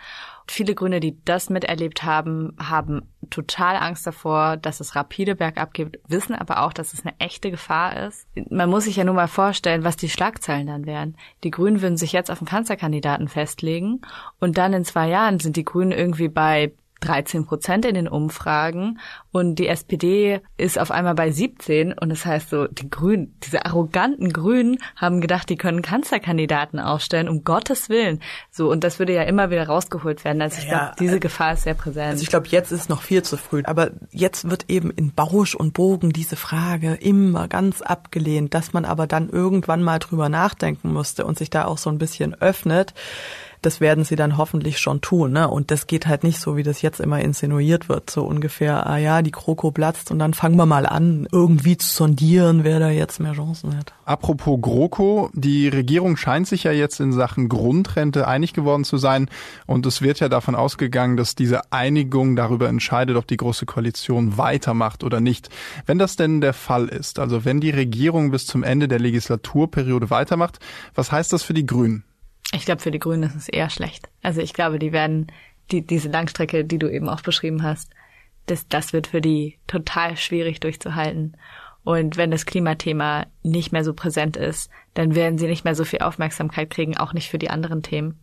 Viele 0.50 0.76
Grüne, 0.76 1.00
die 1.00 1.18
das 1.26 1.50
miterlebt 1.50 2.04
haben, 2.04 2.56
haben 2.58 3.10
total 3.30 3.76
Angst 3.76 4.08
davor, 4.08 4.56
dass 4.56 4.80
es 4.80 4.96
rapide 4.96 5.36
bergab 5.36 5.74
geht, 5.74 6.00
wissen 6.08 6.36
aber 6.36 6.64
auch, 6.64 6.72
dass 6.72 6.94
es 6.94 7.06
eine 7.06 7.20
echte 7.20 7.52
Gefahr 7.52 8.08
ist. 8.08 8.28
Man 8.50 8.70
muss 8.70 8.86
sich 8.86 8.96
ja 8.96 9.04
nur 9.04 9.16
mal 9.16 9.28
vorstellen, 9.28 9.84
was 9.84 9.98
die 9.98 10.10
Schlagzeilen 10.10 10.68
dann 10.68 10.86
wären. 10.86 11.18
Die 11.44 11.52
Grünen 11.52 11.82
würden 11.82 11.98
sich 11.98 12.14
jetzt 12.14 12.32
auf 12.32 12.40
einen 12.40 12.48
Kanzlerkandidaten 12.48 13.28
festlegen 13.28 14.02
und 14.40 14.58
dann 14.58 14.74
in 14.74 14.86
zwei 14.86 15.10
Jahren 15.10 15.40
sind 15.40 15.58
die 15.58 15.66
Grünen 15.66 15.92
irgendwie 15.92 16.30
bei 16.30 16.72
13 17.02 17.46
Prozent 17.46 17.86
in 17.86 17.96
den 17.96 18.08
Umfragen 18.08 19.00
und 19.32 19.56
die 19.56 19.68
SPD 19.68 20.42
ist 20.58 20.80
auf 20.80 20.92
einmal 20.92 21.16
bei 21.16 21.32
17 21.32 21.94
und 21.94 22.10
das 22.10 22.26
heißt 22.26 22.50
so, 22.50 22.68
die 22.68 22.90
Grünen, 22.90 23.38
diese 23.44 23.66
arroganten 23.66 24.34
Grünen 24.34 24.78
haben 24.96 25.22
gedacht, 25.22 25.50
die 25.50 25.58
können 25.58 25.82
Kanzlerkandidaten 25.82 26.80
aufstellen, 26.80 27.30
um 27.30 27.44
Gottes 27.44 27.90
Willen. 27.90 28.22
So, 28.52 28.72
und 28.72 28.84
das 28.84 29.00
würde 29.00 29.14
ja 29.14 29.24
immer 29.24 29.52
wieder 29.52 29.68
rausgeholt 29.68 30.24
werden. 30.26 30.42
Also 30.42 30.58
ich 30.60 30.66
ja, 30.66 30.70
glaube, 30.70 30.96
diese 31.00 31.18
äh, 31.18 31.20
Gefahr 31.20 31.54
ist 31.54 31.64
sehr 31.64 31.74
präsent. 31.74 32.12
Also 32.12 32.24
ich 32.24 32.30
glaube, 32.30 32.48
jetzt 32.48 32.72
ist 32.72 32.90
noch 32.90 33.02
viel 33.02 33.24
zu 33.24 33.38
früh, 33.38 33.62
aber 33.66 33.92
jetzt 34.12 34.50
wird 34.50 34.66
eben 34.70 34.92
in 34.92 35.14
Bausch 35.14 35.56
und 35.56 35.74
Bogen 35.74 36.12
diese 36.12 36.36
Frage 36.36 36.96
immer 36.96 37.48
ganz 37.48 37.82
abgelehnt, 37.82 38.54
dass 38.54 38.74
man 38.74 38.86
aber 38.86 39.08
dann 39.08 39.30
irgendwann 39.30 39.84
mal 39.84 40.00
drüber 40.00 40.30
nachdenken 40.30 40.92
musste 40.92 41.26
und 41.26 41.38
sich 41.38 41.50
da 41.50 41.66
auch 41.66 41.78
so 41.78 41.90
ein 41.90 41.98
bisschen 41.98 42.34
öffnet 42.34 42.94
das 43.62 43.82
werden 43.82 44.04
sie 44.04 44.15
dann 44.15 44.38
hoffentlich 44.38 44.80
schon 44.80 45.02
tun. 45.02 45.32
Ne? 45.32 45.48
Und 45.48 45.72
das 45.72 45.88
geht 45.88 46.08
halt 46.08 46.24
nicht 46.24 46.39
so, 46.39 46.56
wie 46.58 46.63
das 46.63 46.82
jetzt 46.82 47.00
immer 47.00 47.20
insinuiert 47.20 47.89
wird, 47.89 48.10
so 48.10 48.24
ungefähr, 48.24 48.88
ah 48.88 48.98
ja, 48.98 49.22
die 49.22 49.32
Kroko 49.32 49.72
platzt 49.72 50.12
und 50.12 50.20
dann 50.20 50.34
fangen 50.34 50.58
wir 50.58 50.65
mal 50.65 50.86
an, 50.86 51.28
irgendwie 51.32 51.78
zu 51.78 51.88
sondieren, 51.88 52.63
wer 52.63 52.80
da 52.80 52.89
jetzt 52.89 53.20
mehr 53.20 53.34
Chancen 53.34 53.78
hat. 53.78 53.93
Apropos 54.06 54.60
GroKo, 54.62 55.30
die 55.34 55.67
Regierung 55.67 56.17
scheint 56.17 56.48
sich 56.48 56.63
ja 56.63 56.72
jetzt 56.72 57.00
in 57.00 57.12
Sachen 57.12 57.50
Grundrente 57.50 58.28
einig 58.28 58.54
geworden 58.54 58.84
zu 58.84 58.98
sein 58.98 59.30
und 59.65 59.86
es 59.86 60.02
wird 60.02 60.20
ja 60.20 60.30
davon 60.30 60.56
ausgegangen, 60.56 61.17
dass 61.17 61.36
diese 61.36 61.72
Einigung 61.72 62.36
darüber 62.36 62.70
entscheidet, 62.70 63.17
ob 63.17 63.28
die 63.28 63.38
Große 63.38 63.65
Koalition 63.65 64.38
weitermacht 64.38 65.04
oder 65.04 65.20
nicht. 65.20 65.50
Wenn 65.86 65.98
das 65.98 66.15
denn 66.15 66.41
der 66.41 66.54
Fall 66.54 66.88
ist, 66.88 67.20
also 67.20 67.46
wenn 67.46 67.60
die 67.60 67.72
Regierung 67.72 68.32
bis 68.32 68.46
zum 68.46 68.63
Ende 68.63 68.88
der 68.88 69.00
Legislaturperiode 69.00 70.10
weitermacht, 70.10 70.60
was 70.96 71.12
heißt 71.12 71.34
das 71.34 71.43
für 71.43 71.54
die 71.54 71.65
Grünen? 71.65 72.04
Ich 72.54 72.66
glaube, 72.66 72.82
für 72.82 72.92
die 72.92 73.00
Grünen 73.00 73.24
ist 73.24 73.36
es 73.36 73.50
eher 73.50 73.70
schlecht. 73.70 74.10
Also 74.22 74.42
ich 74.42 74.54
glaube, 74.54 74.80
die 74.80 74.94
werden 74.94 75.28
die, 75.72 75.86
diese 75.86 76.10
Langstrecke, 76.10 76.64
die 76.64 76.80
du 76.80 76.90
eben 76.90 77.10
auch 77.10 77.22
beschrieben 77.22 77.64
hast, 77.64 77.92
das, 78.46 78.68
das 78.68 78.94
wird 78.94 79.08
für 79.08 79.22
die 79.22 79.58
total 79.68 80.16
schwierig 80.16 80.60
durchzuhalten. 80.62 81.36
Und 81.84 82.18
wenn 82.18 82.32
das 82.32 82.46
Klimathema 82.46 83.28
nicht 83.44 83.72
mehr 83.72 83.84
so 83.84 83.94
präsent 83.94 84.38
ist, 84.38 84.70
dann 84.94 85.16
werden 85.16 85.38
sie 85.38 85.48
nicht 85.48 85.66
mehr 85.66 85.76
so 85.76 85.86
viel 85.86 86.00
Aufmerksamkeit 86.00 86.70
kriegen, 86.70 86.98
auch 86.98 87.14
nicht 87.14 87.30
für 87.30 87.38
die 87.38 87.50
anderen 87.50 87.84
Themen. 87.84 88.20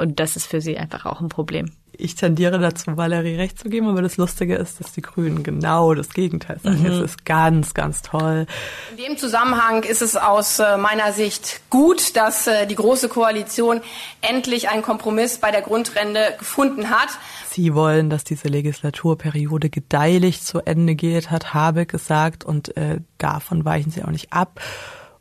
Und 0.00 0.18
das 0.18 0.36
ist 0.36 0.46
für 0.46 0.60
sie 0.60 0.78
einfach 0.78 1.06
auch 1.06 1.20
ein 1.20 1.28
Problem 1.28 1.70
ich 2.00 2.14
tendiere 2.14 2.58
dazu, 2.58 2.96
Valerie 2.96 3.36
recht 3.36 3.58
zu 3.58 3.68
geben, 3.68 3.88
aber 3.88 4.02
das 4.02 4.16
Lustige 4.16 4.56
ist, 4.56 4.80
dass 4.80 4.92
die 4.92 5.02
Grünen 5.02 5.42
genau 5.42 5.94
das 5.94 6.10
Gegenteil 6.10 6.58
sagen. 6.62 6.80
Mhm. 6.80 6.86
Es 6.86 7.00
ist 7.00 7.24
ganz, 7.24 7.74
ganz 7.74 8.02
toll. 8.02 8.46
In 8.90 8.96
dem 8.96 9.16
Zusammenhang 9.18 9.82
ist 9.82 10.02
es 10.02 10.16
aus 10.16 10.58
äh, 10.58 10.76
meiner 10.76 11.12
Sicht 11.12 11.60
gut, 11.70 12.16
dass 12.16 12.46
äh, 12.46 12.66
die 12.66 12.74
Große 12.74 13.08
Koalition 13.08 13.80
endlich 14.20 14.68
einen 14.68 14.82
Kompromiss 14.82 15.38
bei 15.38 15.50
der 15.50 15.62
Grundrente 15.62 16.34
gefunden 16.38 16.90
hat. 16.90 17.08
Sie 17.50 17.74
wollen, 17.74 18.10
dass 18.10 18.24
diese 18.24 18.48
Legislaturperiode 18.48 19.70
gedeihlich 19.70 20.42
zu 20.42 20.60
Ende 20.60 20.94
geht, 20.94 21.30
hat 21.30 21.52
Habeck 21.52 21.90
gesagt, 21.90 22.44
und 22.44 22.76
äh, 22.76 23.00
davon 23.18 23.64
weichen 23.64 23.90
sie 23.90 24.02
auch 24.02 24.10
nicht 24.10 24.32
ab 24.32 24.60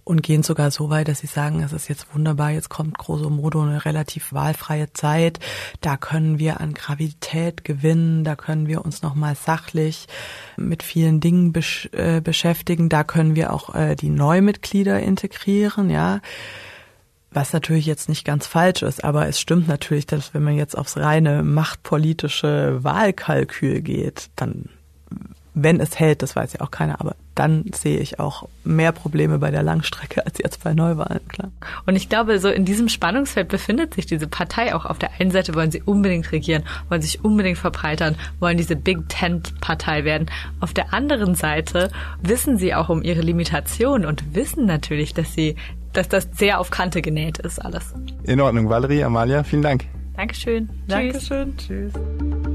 und 0.10 0.24
gehen 0.24 0.42
sogar 0.42 0.72
so 0.72 0.90
weit, 0.90 1.08
dass 1.08 1.20
sie 1.20 1.28
sagen, 1.28 1.62
es 1.62 1.72
ist 1.72 1.88
jetzt 1.88 2.08
wunderbar, 2.16 2.50
jetzt 2.50 2.70
kommt 2.70 2.98
grosso 2.98 3.30
modo 3.30 3.62
eine 3.62 3.86
relativ 3.86 4.34
wahlfreie 4.34 4.92
Zeit, 4.92 5.40
da 5.82 5.98
können 5.98 6.40
wir 6.40 6.60
an 6.60 6.74
Gravität 6.74 7.64
gewinnen, 7.64 8.24
da 8.24 8.36
können 8.36 8.68
wir 8.68 8.84
uns 8.84 9.04
nochmal 9.04 9.36
sachlich 9.36 10.08
mit 10.58 10.82
vielen 10.82 11.20
Dingen 11.20 11.54
besch 11.54 11.90
äh, 11.94 12.22
beschäftigen, 12.22 12.90
da 12.90 13.04
können 13.04 13.36
wir 13.36 13.54
auch 13.54 13.76
äh, 13.76 13.96
die 13.96 14.10
Neumitglieder 14.10 15.00
integrieren, 15.00 15.92
ja. 15.92 16.22
Was 17.32 17.54
natürlich 17.54 17.86
jetzt 17.86 18.10
nicht 18.10 18.26
ganz 18.26 18.48
falsch 18.48 18.82
ist, 18.82 19.04
aber 19.04 19.28
es 19.28 19.40
stimmt 19.40 19.68
natürlich, 19.68 20.08
dass 20.08 20.34
wenn 20.34 20.42
man 20.44 20.56
jetzt 20.56 20.76
aufs 20.76 20.98
reine 20.98 21.44
machtpolitische 21.44 22.84
Wahlkalkül 22.84 23.82
geht, 23.82 24.32
dann 24.36 24.70
wenn 25.54 25.80
es 25.80 26.00
hält, 26.00 26.24
das 26.24 26.36
weiß 26.36 26.54
ja 26.54 26.62
auch 26.62 26.72
keiner, 26.72 27.00
aber 27.00 27.16
dann 27.40 27.64
sehe 27.74 28.00
ich 28.00 28.20
auch 28.20 28.50
mehr 28.66 28.92
Probleme 28.92 29.40
bei 29.40 29.50
der 29.50 29.64
Langstrecke 29.64 30.26
als 30.26 30.40
jetzt 30.40 30.62
bei 30.62 30.74
Neuwahlen, 30.74 31.26
klar. 31.30 31.52
Und 31.86 31.96
ich 31.96 32.10
glaube, 32.10 32.38
so 32.40 32.50
in 32.50 32.66
diesem 32.66 32.90
Spannungsfeld 32.90 33.48
befindet 33.48 33.94
sich 33.94 34.06
diese 34.06 34.28
Partei 34.28 34.76
auch. 34.76 34.86
Auf 34.86 35.00
der 35.00 35.12
einen 35.22 35.32
Seite 35.32 35.56
wollen 35.56 35.72
sie 35.72 35.82
unbedingt 35.82 36.34
regieren, 36.34 36.64
wollen 36.90 37.02
sich 37.02 37.24
unbedingt 37.24 37.58
verbreitern, 37.58 38.18
wollen 38.42 38.58
diese 38.58 38.76
Big 38.76 39.08
Tent 39.08 39.58
Partei 39.62 40.04
werden. 40.04 40.30
Auf 40.60 40.74
der 40.74 40.94
anderen 40.94 41.34
Seite 41.34 41.92
wissen 42.22 42.58
sie 42.58 42.76
auch 42.76 42.90
um 42.90 43.04
ihre 43.04 43.22
Limitationen 43.22 44.06
und 44.06 44.36
wissen 44.36 44.66
natürlich, 44.66 45.14
dass 45.14 45.34
sie, 45.34 45.56
dass 45.94 46.10
das 46.10 46.28
sehr 46.34 46.60
auf 46.60 46.72
Kante 46.72 47.02
genäht 47.02 47.38
ist 47.38 47.60
alles. 47.60 47.94
In 48.24 48.42
Ordnung, 48.42 48.68
Valerie, 48.68 49.06
Amalia, 49.06 49.46
vielen 49.46 49.62
Dank. 49.62 49.86
Dankeschön. 50.18 50.68
Dankeschön. 50.90 51.56
Tschüss. 51.56 51.94
Tschüss. 51.94 52.49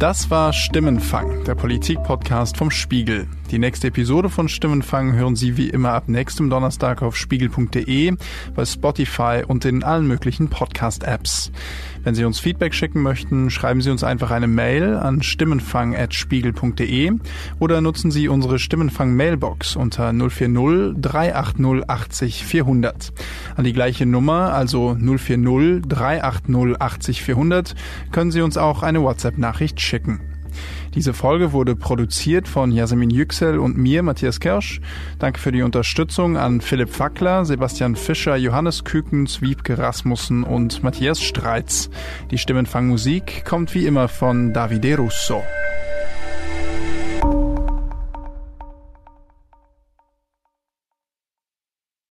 Das 0.00 0.30
war 0.30 0.54
Stimmenfang, 0.54 1.44
der 1.44 1.54
Politik-Podcast 1.54 2.56
vom 2.56 2.70
Spiegel. 2.70 3.28
Die 3.50 3.58
nächste 3.58 3.88
Episode 3.88 4.28
von 4.28 4.48
Stimmenfang 4.48 5.14
hören 5.14 5.34
Sie 5.34 5.56
wie 5.56 5.70
immer 5.70 5.90
ab 5.90 6.08
nächstem 6.08 6.50
Donnerstag 6.50 7.02
auf 7.02 7.16
spiegel.de, 7.16 8.14
bei 8.54 8.64
Spotify 8.64 9.42
und 9.44 9.64
in 9.64 9.82
allen 9.82 10.06
möglichen 10.06 10.48
Podcast-Apps. 10.48 11.50
Wenn 12.04 12.14
Sie 12.14 12.24
uns 12.24 12.38
Feedback 12.38 12.72
schicken 12.74 13.02
möchten, 13.02 13.50
schreiben 13.50 13.80
Sie 13.80 13.90
uns 13.90 14.04
einfach 14.04 14.30
eine 14.30 14.46
Mail 14.46 14.94
an 14.94 15.24
stimmenfang.spiegel.de 15.24 17.12
oder 17.58 17.80
nutzen 17.80 18.12
Sie 18.12 18.28
unsere 18.28 18.60
Stimmenfang-Mailbox 18.60 19.74
unter 19.74 20.12
040 20.12 20.94
380 21.00 21.90
80 21.90 22.44
400. 22.44 23.12
An 23.56 23.64
die 23.64 23.72
gleiche 23.72 24.06
Nummer, 24.06 24.52
also 24.54 24.96
040 24.96 25.82
380 25.88 26.80
80 26.80 27.22
400, 27.22 27.74
können 28.12 28.30
Sie 28.30 28.42
uns 28.42 28.56
auch 28.56 28.84
eine 28.84 29.02
WhatsApp-Nachricht 29.02 29.80
schicken. 29.80 30.39
Diese 30.94 31.14
Folge 31.14 31.52
wurde 31.52 31.76
produziert 31.76 32.48
von 32.48 32.72
Jasmin 32.72 33.10
Yüksel 33.10 33.60
und 33.60 33.78
mir, 33.78 34.02
Matthias 34.02 34.40
Kirsch. 34.40 34.80
Danke 35.20 35.38
für 35.38 35.52
die 35.52 35.62
Unterstützung 35.62 36.36
an 36.36 36.60
Philipp 36.60 36.90
Fackler, 36.90 37.44
Sebastian 37.44 37.94
Fischer, 37.94 38.34
Johannes 38.34 38.82
Kükens, 38.82 39.40
Wiebke 39.40 39.78
Rasmussen 39.78 40.42
und 40.42 40.82
Matthias 40.82 41.22
Streitz. 41.22 41.90
Die 42.32 42.38
Stimmenfangmusik 42.38 43.44
kommt 43.44 43.72
wie 43.74 43.86
immer 43.86 44.08
von 44.08 44.52
Davide 44.52 44.96
Russo. 44.96 45.42